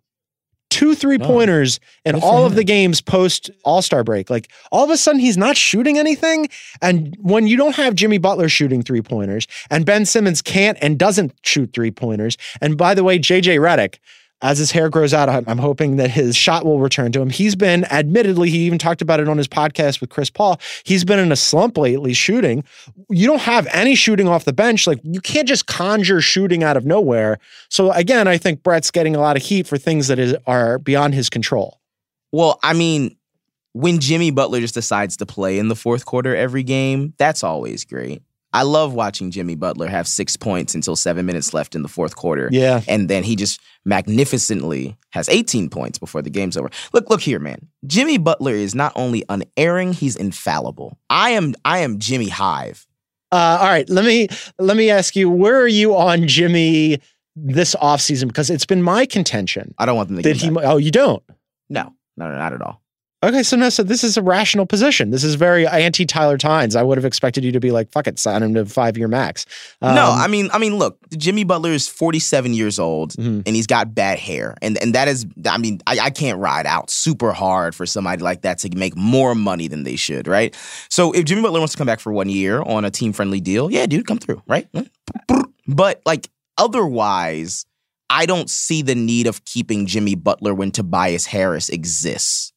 [0.69, 4.29] two three pointers in all of the games post all-star break.
[4.29, 6.49] Like all of a sudden he's not shooting anything
[6.81, 10.97] and when you don't have jimmy butler shooting three pointers and ben simmons can't and
[10.97, 13.99] doesn't shoot three pointers and by the way jj Redick,
[14.41, 17.29] as his hair grows out, I'm I'm hoping that his shot will return to him.
[17.29, 20.59] He's been, admittedly, he even talked about it on his podcast with Chris Paul.
[20.83, 22.63] He's been in a slump lately shooting.
[23.09, 24.87] You don't have any shooting off the bench.
[24.87, 27.39] Like, you can't just conjure shooting out of nowhere.
[27.69, 30.79] So, again, I think Brett's getting a lot of heat for things that is, are
[30.79, 31.79] beyond his control.
[32.31, 33.17] Well, I mean,
[33.73, 37.85] when Jimmy Butler just decides to play in the fourth quarter every game, that's always
[37.85, 38.21] great.
[38.51, 42.15] I love watching Jimmy Butler have six points until seven minutes left in the fourth
[42.15, 42.49] quarter.
[42.51, 42.81] Yeah.
[42.87, 46.69] And then he just magnificently has 18 points before the game's over.
[46.93, 47.67] Look, look here, man.
[47.85, 50.97] Jimmy Butler is not only unerring, he's infallible.
[51.09, 52.87] I am I am Jimmy Hive.
[53.31, 54.27] Uh, all right, let me
[54.57, 56.99] let me ask you, where are you on Jimmy
[57.35, 58.27] this offseason?
[58.27, 60.49] Because it's been my contention I don't want them to that he.
[60.49, 60.63] back.
[60.65, 61.21] Oh, you don't.
[61.69, 62.81] No, no, no, not at all.
[63.21, 65.09] Okay, so no, so this is a rational position.
[65.11, 66.73] This is very anti Tyler Tynes.
[66.73, 69.09] I would have expected you to be like, fuck it, sign him to five year
[69.09, 69.45] max.
[69.81, 73.43] no, Um, I mean, I mean, look, Jimmy Butler is 47 years old Mhm.
[73.45, 76.65] and he's got bad hair, and and that is, I mean, I, I can't ride
[76.65, 80.55] out super hard for somebody like that to make more money than they should, right?
[80.89, 83.41] So if Jimmy Butler wants to come back for one year on a team friendly
[83.41, 84.67] deal, yeah, dude, come through, right?
[85.67, 87.65] But like otherwise,
[88.09, 92.53] I don't see the need of keeping Jimmy Butler when Tobias Harris exists.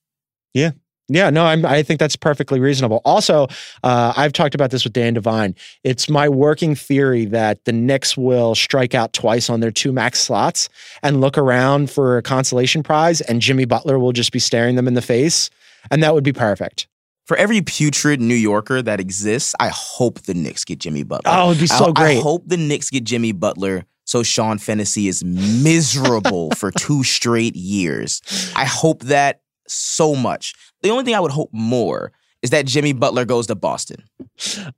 [0.55, 0.73] Yeah,
[1.09, 3.01] Yeah, no, I'm, I think that's perfectly reasonable.
[3.05, 3.49] Also,
[3.83, 5.55] uh, I've talked about this with Dan Devine.
[5.85, 10.21] It's my working theory that the Knicks will strike out twice on their two max
[10.21, 10.69] slots
[11.03, 14.87] and look around for a consolation prize, and Jimmy Butler will just be staring them
[14.89, 15.51] in the face,
[15.91, 16.87] and that would be perfect.
[17.25, 21.31] For every putrid New Yorker that exists, I hope the Knicks get Jimmy Butler.
[21.33, 25.09] Oh, it'd be so I, I hope the Knicks get Jimmy Butler so Sean Fennessy
[25.09, 28.21] is miserable for two straight years.
[28.57, 29.42] I hope that
[29.73, 30.55] so much.
[30.83, 32.13] The only thing I would hope more
[32.43, 34.03] is that Jimmy Butler goes to Boston.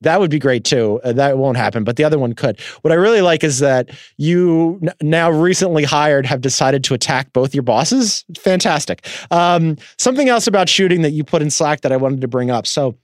[0.02, 1.00] That would be great too.
[1.02, 2.60] Uh, that won't happen, but the other one could.
[2.82, 7.32] What I really like is that you n- now recently hired have decided to attack
[7.32, 8.24] both your bosses.
[8.36, 9.06] Fantastic.
[9.30, 12.50] Um, something else about shooting that you put in Slack that I wanted to bring
[12.50, 12.66] up.
[12.66, 12.98] So,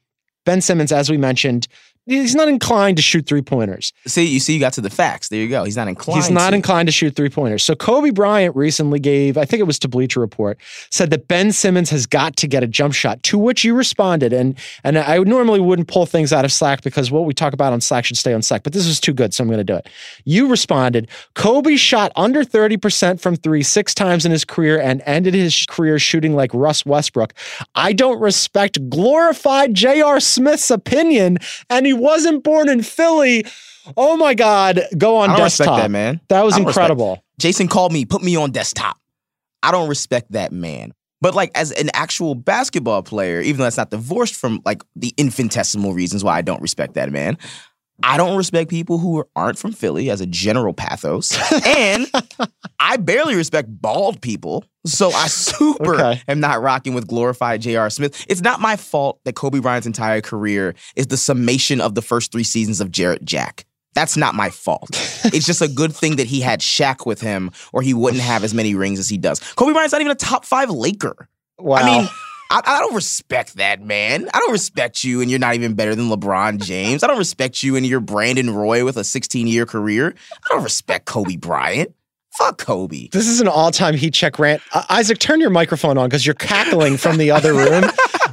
[0.45, 1.69] Ben Simmons, as we mentioned,
[2.07, 3.93] he's not inclined to shoot three pointers.
[4.07, 5.29] See, you see, you got to the facts.
[5.29, 5.65] There you go.
[5.65, 6.23] He's not inclined.
[6.23, 6.57] He's not to.
[6.57, 7.63] inclined to shoot three pointers.
[7.63, 10.59] So Kobe Bryant recently gave, I think it was to Bleacher Report,
[10.91, 13.23] said that Ben Simmons has got to get a jump shot.
[13.25, 17.11] To which you responded, and and I normally wouldn't pull things out of Slack because
[17.11, 19.33] what we talk about on Slack should stay on Slack, but this was too good,
[19.35, 19.89] so I'm going to do it.
[20.25, 25.35] You responded, Kobe shot under 30% from three six times in his career and ended
[25.35, 27.35] his career shooting like Russ Westbrook.
[27.75, 30.21] I don't respect glorified J.R.
[30.21, 31.39] Smith's opinion,
[31.69, 33.45] and he wasn't born in Philly.
[33.97, 35.67] Oh my God, go on I don't desktop.
[35.67, 36.21] respect that, man.
[36.29, 37.25] That was I don't respect- incredible.
[37.39, 38.97] Jason called me, put me on desktop.
[39.63, 40.93] I don't respect that man.
[41.23, 45.13] But like as an actual basketball player, even though that's not divorced from like the
[45.19, 47.37] infinitesimal reasons why I don't respect that man,
[48.03, 51.33] I don't respect people who aren't from Philly as a general pathos.
[51.67, 52.07] and
[52.81, 54.65] I barely respect bald people.
[54.87, 56.23] So I super Okay.
[56.29, 57.91] am not rocking with glorified J.R.
[57.91, 58.25] Smith.
[58.29, 62.33] It's not my fault that Kobe Bryant's entire career is the summation of the first
[62.33, 63.67] three seasons of Jarrett Jack.
[63.95, 64.89] That's not my fault.
[65.25, 68.45] it's just a good thing that he had Shaq with him, or he wouldn't have
[68.45, 69.41] as many rings as he does.
[69.57, 71.29] Kobe Bryant's not even a top five Laker.
[71.59, 71.77] Wow.
[71.77, 72.09] I mean,
[72.51, 74.29] I, I don't respect that, man.
[74.35, 77.03] I don't respect you, and you're not even better than LeBron James.
[77.03, 80.15] I don't respect you, and you're Brandon Roy with a 16 year career.
[80.33, 81.95] I don't respect Kobe Bryant.
[82.33, 83.09] Fuck Kobe.
[83.09, 84.63] this is an all-time heat check rant.
[84.73, 87.85] Uh, Isaac, turn your microphone on because you're cackling from the other room.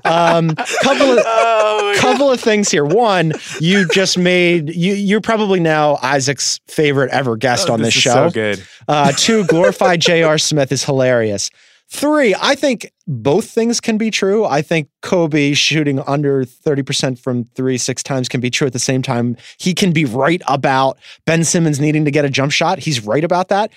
[0.06, 2.86] Um, couple of couple of things here.
[2.86, 4.94] One, you just made you.
[4.94, 8.28] You're probably now Isaac's favorite ever guest on this, is show.
[8.28, 8.66] so good.
[8.88, 10.38] Uh, two, glorify J.R.
[10.38, 11.50] Smith is hilarious.
[11.90, 14.44] Three, I think both things can be true.
[14.44, 18.80] I think Kobe shooting under 30% from three six times can be true at the
[18.80, 19.38] same time.
[19.58, 22.80] He can be right about Ben Simmons needing to get a jump shot.
[22.80, 23.72] He's right about that.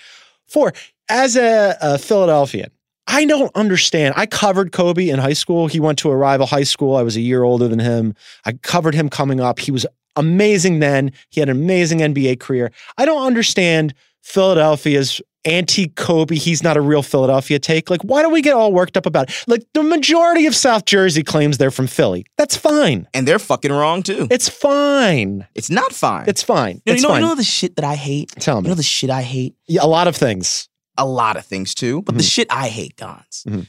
[0.49, 0.73] Four,
[1.09, 2.73] as a, a Philadelphian,
[3.07, 4.15] I don't understand.
[4.17, 5.69] I covered Kobe in high school.
[5.69, 6.97] He went to a rival high school.
[6.97, 8.15] I was a year older than him.
[8.45, 9.61] I covered him coming up.
[9.61, 9.87] He was
[10.17, 11.13] amazing then.
[11.31, 12.73] He had an amazing NBA career.
[12.99, 17.91] I don't understand Philadelphia's anti Kobe, he's not a real Philadelphia take.
[17.91, 19.45] Like, why do we get all worked up about it?
[19.47, 22.27] Like, the majority of South Jersey claims they're from Philly.
[22.37, 23.09] That's fine.
[23.15, 24.27] And they're fucking wrong too.
[24.31, 25.47] It's fine.
[25.55, 26.25] It's not fine.
[26.29, 26.83] It's fine.
[26.85, 27.23] you know, it's you know, fine.
[27.23, 28.31] you know the shit that I hate?
[28.39, 28.67] Tell me.
[28.67, 29.55] You know the shit I hate?
[29.67, 30.69] Yeah, a lot of things.
[30.99, 32.31] a lot of things too, but the Mhm.
[32.31, 33.45] shit I hate, Gons.
[33.49, 33.67] Mhm.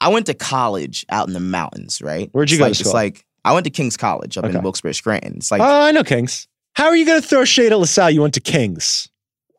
[0.00, 2.28] I went to college out in the mountains, right?
[2.32, 2.80] Where'd you It's go to like?
[3.14, 4.56] It's like I went to King's College up Okay.
[4.56, 5.34] in Wilkes-Barre, Scranton.
[5.36, 6.48] It's like oh, I know Kings.
[6.74, 8.10] How are you going to throw shade at LaSalle?
[8.10, 9.08] You went to Kings.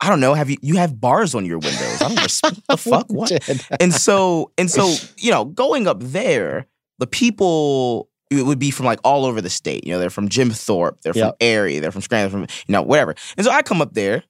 [0.02, 0.34] I don't know.
[0.34, 2.02] Have you you have bars on your windows?
[2.02, 3.32] I don't respect the fuck what.
[3.82, 6.68] And so and so you know, going up there,
[7.00, 9.86] the people it would be from like all over the state.
[9.86, 11.36] You know, they're from Jim Thorpe, they're from Yep.
[11.40, 13.16] Erie, they're from Scranton, from you know whatever.
[13.38, 14.24] And so I come up there,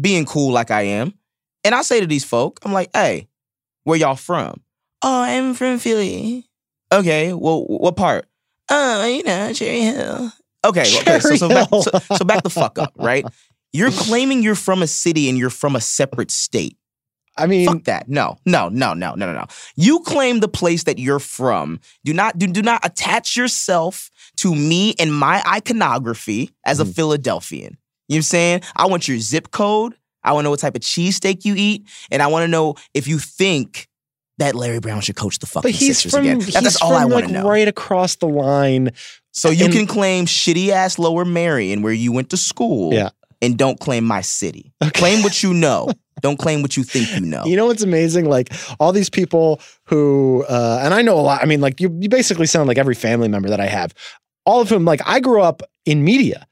[0.00, 1.14] being cool like I am,
[1.62, 3.28] and I say to these folk, I'm like, "Hey,
[3.84, 4.62] where y'all from?
[5.02, 6.46] Oh, I'm from Philly.
[6.90, 8.26] Okay, well, what part?
[8.70, 10.32] Oh, you know, Cherry Hill.
[10.64, 11.20] Okay, okay.
[11.20, 13.26] So, so, back, so, so back the fuck up, right?
[13.74, 16.78] You're claiming you're from a city and you're from a separate state.
[17.36, 18.08] I mean, Fuck that.
[18.08, 19.44] No, no, no, no, no, no, no.
[19.74, 21.80] You claim the place that you're from.
[22.04, 26.94] Do not do, do not attach yourself to me and my iconography as a Mhm.
[26.94, 27.76] Philadelphian.
[28.08, 28.60] You know what I'm saying?
[28.76, 29.94] I want your zip code.
[30.22, 31.86] I want to know what type of cheesesteak you eat.
[32.10, 33.88] And I want to know if you think
[34.38, 36.40] that Larry Brown should coach the fucking but he's Sixers from, again.
[36.40, 37.48] he's that's all I from want like to know.
[37.48, 38.90] right across the line.
[39.32, 43.10] So you and- can claim shitty ass Lower Merion where you went to school Yeah.
[43.44, 44.72] And don't claim my city.
[44.82, 44.90] Okay.
[44.92, 45.90] Claim what you know.
[46.20, 47.44] Don't claim what you think you know.
[47.46, 48.28] You know what's amazing?
[48.28, 51.42] Like all these people who, uh, and I know a lot.
[51.42, 53.92] I mean, like you, you basically sound like every family member that I have.
[54.46, 56.46] All of whom, like I grew up in media,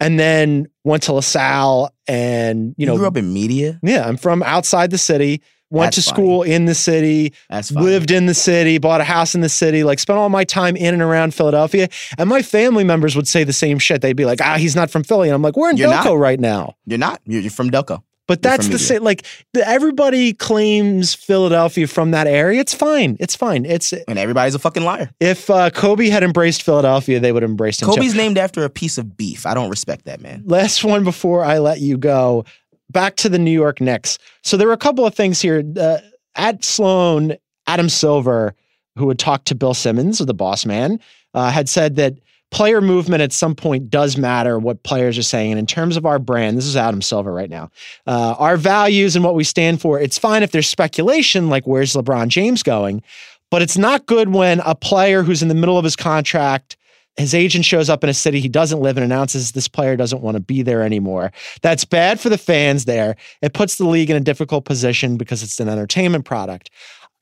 [0.00, 3.78] and then went to LaSalle, and you you know, grew up in media.
[3.82, 5.42] yeah, I'm from outside the city.
[5.70, 7.34] Went That's to school in the city,
[7.72, 10.76] lived in the city, bought a house in the city, like spent all my time
[10.76, 11.88] in and around Philadelphia.
[12.16, 14.00] And my family members would say the same shit.
[14.00, 15.28] They'd be like, ah, he's not from Philly.
[15.28, 16.18] And I'm like, we're in You're Delco not.
[16.18, 16.74] right now.
[16.86, 17.20] You're not.
[17.26, 18.02] You're, from Delco.
[18.26, 19.02] But You're that's the same.
[19.02, 22.60] Like the, everybody claims Philadelphia from that area.
[22.60, 23.18] It's fine.
[23.20, 23.66] It's fine.
[23.66, 25.10] It's And everybody's a fucking liar.
[25.20, 27.88] if uh, Kobe had embraced Philadelphia, they would embrace him.
[27.88, 27.94] too.
[27.94, 29.44] Kobe's named after a piece of beef.
[29.44, 30.44] I don't respect that, man.
[30.46, 32.44] last one before I let you go.
[32.90, 34.18] Back to the New York Knicks.
[34.42, 35.62] So there were a couple of things here.
[35.78, 35.98] Uh,
[36.36, 37.34] at Sloan,
[37.66, 38.54] Adam Silver,
[38.96, 41.00] who had talked to Bill Simmons, the boss man,
[41.34, 42.14] uh, had said that
[42.50, 45.52] player movement at some point does matter what players are saying.
[45.52, 47.70] And in terms of our brand, this is Adam Silver right now,
[48.06, 51.92] uh, our values and what we stand for, it's fine if there's speculation like where's
[51.92, 53.02] LeBron James going,
[53.50, 56.76] but it's not good when a player who's in the middle of his contract
[57.18, 59.96] his agent shows up in a city he doesn't live in and announces this player
[59.96, 61.32] doesn't want to be there anymore.
[61.62, 63.16] That's bad for the fans there.
[63.42, 66.70] It puts the league in a difficult position because it's an entertainment product.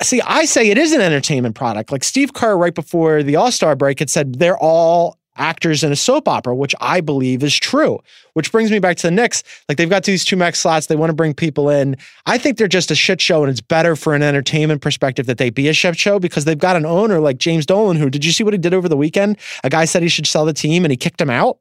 [0.03, 1.91] See, I say it is an entertainment product.
[1.91, 5.93] Like Steve Kerr, right before the All Star break, had said they're all actors in
[5.93, 7.99] a soap opera, which I believe is true.
[8.35, 9.43] Which brings me back to the Knicks.
[9.69, 11.97] Like they've got these two max slots, they want to bring people in.
[12.27, 15.39] I think they're just a shit show, and it's better for an entertainment perspective that
[15.39, 17.97] they be a shit show because they've got an owner like James Dolan.
[17.97, 19.39] Who did you see what he did over the weekend?
[19.65, 21.59] A guy said he should sell the team, and he kicked him out.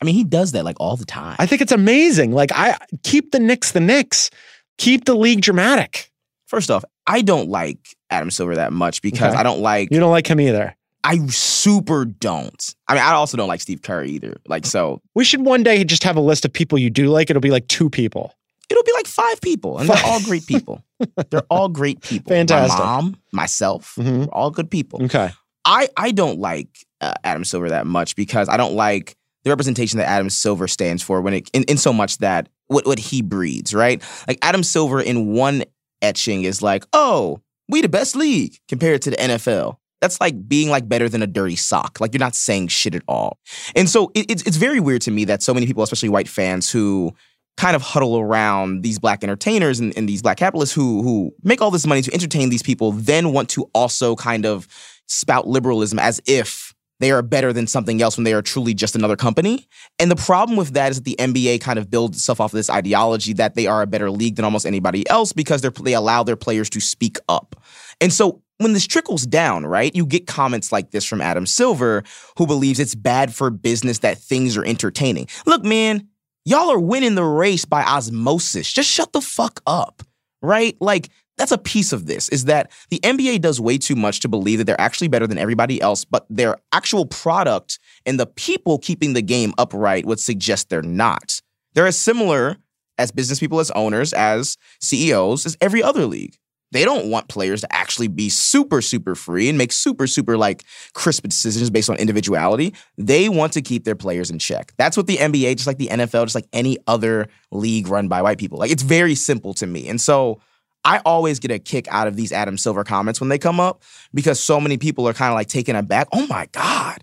[0.00, 1.34] I mean, he does that like all the time.
[1.40, 2.32] I think it's amazing.
[2.32, 4.30] Like I keep the Knicks the Knicks,
[4.78, 6.12] keep the league dramatic.
[6.46, 7.78] First off, I don't like
[8.08, 9.40] Adam Silver that much because Okay.
[9.40, 9.88] I don't like.
[9.90, 10.76] You don't like him either.
[11.04, 12.74] I super don't.
[12.88, 14.36] I mean, I also don't like Steve Curry either.
[14.46, 17.30] Like, so We should one day just have a list of people you do like.
[17.30, 18.34] It'll be like two people.
[18.70, 20.82] it'll be like five people, and they're all great people.
[21.30, 22.30] they're all great people.
[22.34, 22.78] Fantastic.
[22.78, 24.18] My mom, myself, Mhm.
[24.18, 25.02] we're all good people.
[25.04, 25.30] Okay.
[25.64, 26.68] I I don't like
[27.00, 31.02] uh, Adam Silver that much because I don't like the representation that Adam Silver stands
[31.02, 34.02] for when it in, in so much that what what he breeds, right?
[34.26, 35.64] Like Adam Silver in one
[36.02, 40.70] etching is like, "Oh, we the best league compared to the NFL." That's like being
[40.70, 42.00] like better than a dirty sock.
[42.00, 43.38] Like you're not saying shit at all.
[43.74, 46.28] And so it, it's it's very weird to me that so many people, especially white
[46.28, 47.12] fans who
[47.56, 51.60] kind of huddle around these black entertainers and, and these black capitalists who who make
[51.60, 54.68] all this money to entertain these people, then want to also kind of
[55.06, 58.96] spout liberalism as if they are better than something else when they are truly just
[58.96, 59.68] another company.
[59.98, 62.56] And the problem with that is that the NBA kind of builds itself off of
[62.56, 66.22] this ideology that they are a better league than almost anybody else because they allow
[66.22, 67.54] their players to speak up.
[68.00, 72.04] And so when this trickles down, right, you get comments like this from Adam Silver,
[72.36, 75.26] who believes it's bad for business that things are entertaining.
[75.46, 76.08] Look, man,
[76.44, 78.70] y'all are winning the race by osmosis.
[78.72, 80.02] Just shut the fuck up,
[80.42, 80.76] right?
[80.80, 84.28] Like, that's a piece of this is that the NBA does way too much to
[84.28, 88.78] believe that they're actually better than everybody else, but their actual product and the people
[88.78, 91.40] keeping the game upright would suggest they're not.
[91.74, 92.56] They're as similar
[92.98, 96.36] as business people, as owners, as CEOs, as every other league.
[96.70, 100.64] They don't want players to actually be super, super free and make super, super like
[100.92, 102.74] crisp decisions based on individuality.
[102.96, 104.72] They want to keep their players in check.
[104.76, 108.20] That's what the NBA, just like the NFL, just like any other league run by
[108.20, 108.58] white people.
[108.58, 109.88] Like it's very simple to me.
[109.88, 110.40] And so
[110.84, 113.82] I always get a kick out of these Adam Silver comments when they come up
[114.14, 116.08] because so many people are kind of like taken aback.
[116.12, 117.02] Oh my God.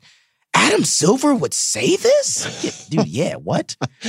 [0.56, 2.88] Adam Silver would say this?
[2.90, 3.76] Dude, yeah, what?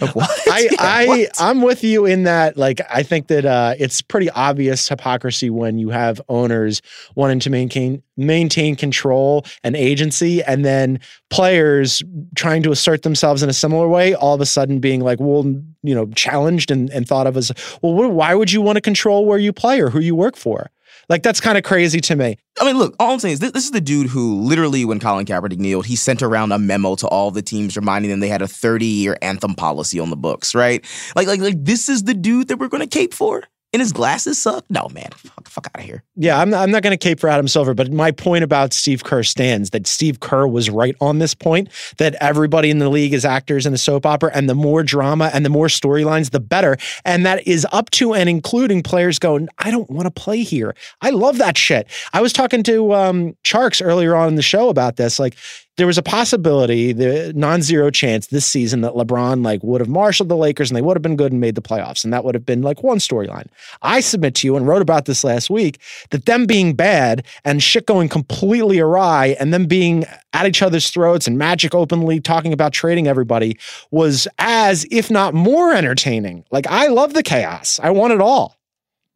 [0.00, 0.30] like, what?
[0.48, 1.30] I, Yeah, I, what?
[1.38, 2.56] I'm with you in that.
[2.56, 6.80] Like, I think that uh, it's pretty obvious hypocrisy when you have owners
[7.14, 10.98] wanting to maintain maintain control and agency, and then
[11.30, 12.02] players
[12.34, 14.14] trying to assert themselves in a similar way.
[14.14, 15.44] All of a sudden, being like, well,
[15.82, 19.26] you know, challenged and, and thought of as, well, why would you want to control
[19.26, 20.70] where you play or who you work for?
[21.12, 22.38] Like, that's kind of crazy to me.
[22.58, 24.98] I mean, look, all I'm saying is this, this is the dude who literally, when
[24.98, 28.28] Colin Kaepernick kneeled, he sent around a memo to all the teams reminding them they
[28.28, 30.82] had a 30 year anthem policy on the books, right?
[31.14, 33.42] Like, like, like this is the dude that we're going to cape for?
[33.72, 34.66] And his glasses suck?
[34.68, 36.02] No, man, fuck, fuck out of here.
[36.14, 38.74] Yeah, I'm not, I'm not going to cape for Adam Silver, but my point about
[38.74, 42.90] Steve Kerr stands that Steve Kerr was right on this point that everybody in the
[42.90, 46.32] league is actors in a soap opera, and the more drama and the more storylines,
[46.32, 46.76] the better.
[47.06, 50.74] And that is up to and including players going, I don't want to play here.
[51.00, 51.88] I love that shit.
[52.12, 55.18] I was talking to um, Tjarks earlier on in the show about this.
[55.18, 55.34] Like,
[55.82, 60.28] there was a possibility, the non-zero chance this season that LeBron like would have marshaled
[60.28, 62.36] the Lakers and they would have been good and made the playoffs, and that would
[62.36, 63.48] have been like one storyline.
[63.82, 65.80] I submit to you and wrote about this last week
[66.10, 70.88] that them being bad and shit going completely awry and them being at each other's
[70.88, 73.58] throats and Magic openly talking about trading everybody
[73.90, 76.44] was as, if not more entertaining.
[76.52, 77.80] Like I love the chaos.
[77.82, 78.56] I want it all.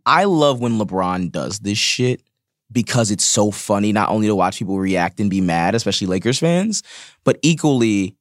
[0.04, 2.22] I love when LeBron does this shit
[2.72, 6.38] because it's so funny not only to watch people react and be mad, especially Lakers
[6.38, 6.82] fans,
[7.24, 8.16] but equally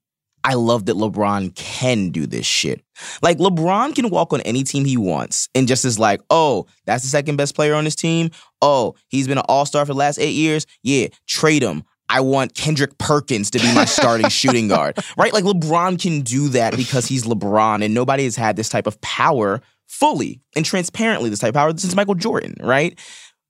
[0.46, 2.84] I love that LeBron can do this shit.
[3.24, 7.02] Like LeBron can walk on any team he wants and just is like, "Oh, that's
[7.02, 8.30] the second best player on this team.
[8.62, 10.68] Oh, he's been an all-star for the last 8 years.
[10.84, 11.84] Yeah, trade him.
[12.08, 15.34] I want Kendrick Perkins to be my starting shooting guard." Right?
[15.34, 19.02] Like LeBron can do that because he's LeBron and nobody has had this type of
[19.02, 23.00] power fully and transparently this type of power since Michael Jordan, right?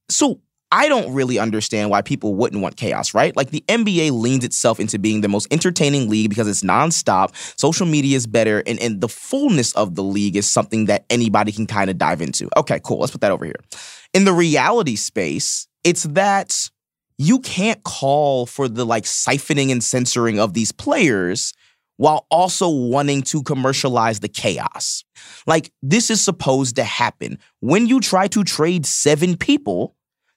[0.10, 0.40] So
[0.76, 3.34] I don't really understand why people wouldn't want chaos, right?
[3.34, 7.34] Like the NBA leans itself into being the most entertaining league because it's nonstop.
[7.58, 11.54] Social media is better, and, and the fullness of the league is something that anybody
[11.54, 12.50] can kind of dive into.
[12.58, 13.00] Okay, cool.
[13.00, 13.56] Let's put that over here.
[14.14, 16.70] In the reality space, it's that
[17.18, 21.54] you can't call for the like siphoning and censoring of these players
[21.96, 25.06] while also wanting to commercialize the chaos.
[25.48, 27.40] Like, this is supposed to happen.
[27.62, 29.96] When you try to trade seven people,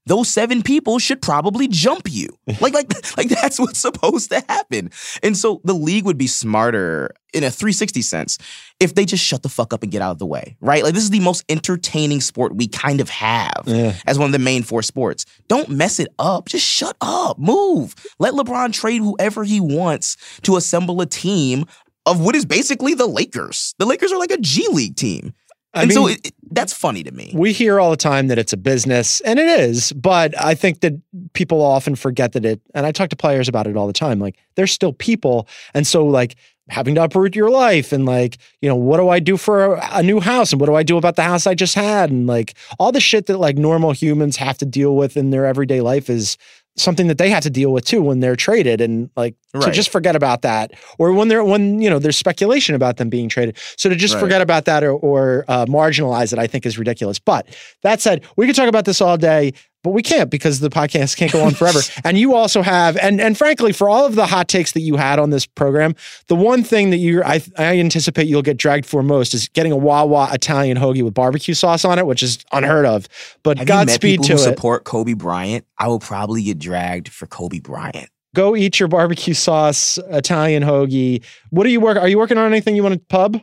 [0.09, 2.29] those seven people should probably jump you.
[2.61, 4.91] Like, like, like that's what's supposed to happen.
[5.23, 8.39] And so the league would be smarter in a 360 sense
[8.81, 10.83] if they just shut the fuck up and get out of the way, right?
[10.83, 13.95] Like, this is the most entertaining sport we kind of have Yeah.
[14.07, 15.25] as one of the main four sports.
[15.47, 16.49] Don't mess it up.
[16.49, 17.39] Just shut up.
[17.39, 17.95] Move.
[18.19, 21.65] Let LeBron trade whoever he wants to assemble a team
[22.07, 23.75] of what is basically the Lakers.
[23.79, 25.35] The Lakers are like a G League team.
[25.75, 27.31] I and so it, it- that's funny to me.
[27.37, 30.81] We hear all the time that it's a business, and it is, but I think
[30.81, 30.95] that
[31.35, 34.19] people often forget that it, and I talk to players about it all the time.
[34.19, 35.47] Like, they're still people.
[35.75, 36.37] And so, like,
[36.71, 39.89] having to uproot your life and, like, you know, what do I do for a,
[39.99, 40.53] a new house?
[40.53, 42.11] And what do I do about the house I just had?
[42.11, 45.45] And, like, all the shit that, like, normal humans have to deal with in their
[45.45, 46.39] everyday life is
[46.79, 49.91] something that they had to deal with too when they're traded and like to just
[49.91, 50.73] forget about that.
[50.99, 53.57] Or when they're when you know there's speculation about them being traded.
[53.77, 54.21] So to just Right.
[54.21, 57.19] forget about that or, or uh, marginalize it i think is ridiculous.
[57.19, 57.47] But
[57.83, 59.53] that said we could talk about this all day
[59.85, 63.21] but we can't because the podcast can't go on forever and you also have and
[63.21, 65.95] and frankly for all of the hot takes that you had on this program
[66.27, 69.73] the one thing that you i, I anticipate you'll get dragged for most is getting
[69.73, 73.09] a wawa italian hoagie with barbecue sauce on it which is unheard of
[73.43, 75.65] but godspeed to it support Kobe Bryant?
[75.79, 78.09] I will probably get dragged for Kobe Bryant.
[78.35, 81.25] go eat your barbecue sauce Italian hoagie.
[81.51, 82.03] What are you working?
[82.03, 83.41] Are you working on anything you want to pub?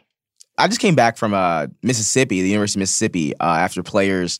[0.58, 4.40] I just came back from uh, Mississippi, the University of Mississippi, uh, after players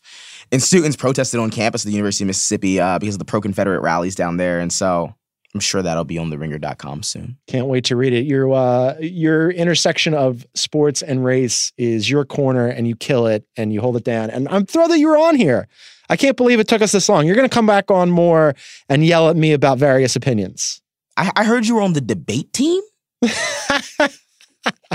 [0.52, 3.40] and students protested on campus at the University of Mississippi uh, because of the pro
[3.40, 4.60] Confederate rallies down there.
[4.60, 5.14] And so
[5.56, 7.38] I'm sure that'll be on theringer.com soon.
[7.46, 8.26] Can't wait to read it.
[8.26, 13.46] Your uh, your intersection of sports and race is your corner, and you kill it
[13.56, 14.28] and you hold it down.
[14.28, 15.66] And I'm thrilled that you were on here.
[16.10, 17.26] I can't believe it took us this long.
[17.26, 18.54] You're going to come back on more
[18.88, 20.82] and yell at me about various opinions.
[21.16, 22.82] I, I heard you were on the debate team.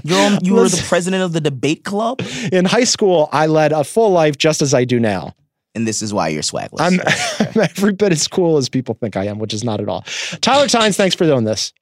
[0.03, 2.21] You're on, you were the president of the debate club,
[2.51, 5.33] In high school, I led a full life just as I do now.
[5.75, 6.79] And this is why you're swagless.
[6.79, 6.99] I'm,
[7.55, 10.01] I'm every bit as cool as people think I am, which is not at all.
[10.41, 11.73] Tyler Tynes, thanks for doing this.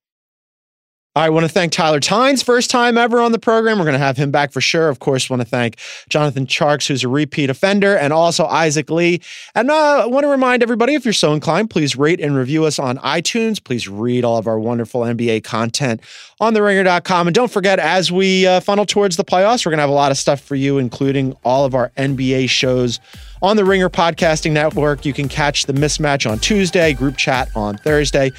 [1.16, 3.80] I want to thank Tyler Tynes, first time ever on the program.
[3.80, 4.90] We're going to have him back for sure.
[4.90, 9.20] Of course, want to thank Jonathan Tjarks, who's a repeat offender, and also Isaac Lee.
[9.56, 12.64] And uh, I want to remind everybody, if you're so inclined, please rate and review
[12.64, 13.62] us on iTunes.
[13.62, 16.02] Please read all of our wonderful NBA content
[16.40, 17.28] on theringer.com.
[17.28, 19.94] And don't forget, as we uh, funnel towards the playoffs, we're going to have a
[19.94, 23.00] lot of stuff for you, including all of our NBA shows
[23.42, 25.06] on the Ringer Podcasting Network.
[25.06, 28.32] You can catch the mismatch on Tuesday, group chat on Thursday,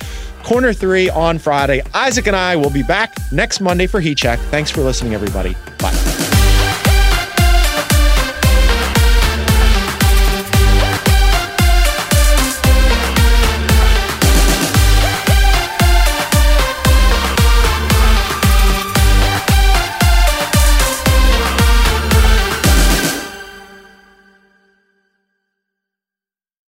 [0.45, 1.83] corner three on Friday.
[1.95, 4.39] Isaac and I will be back next Monday for Heat Check.
[4.51, 5.57] Thanks for listening, everybody.
[5.79, 6.20] Bye.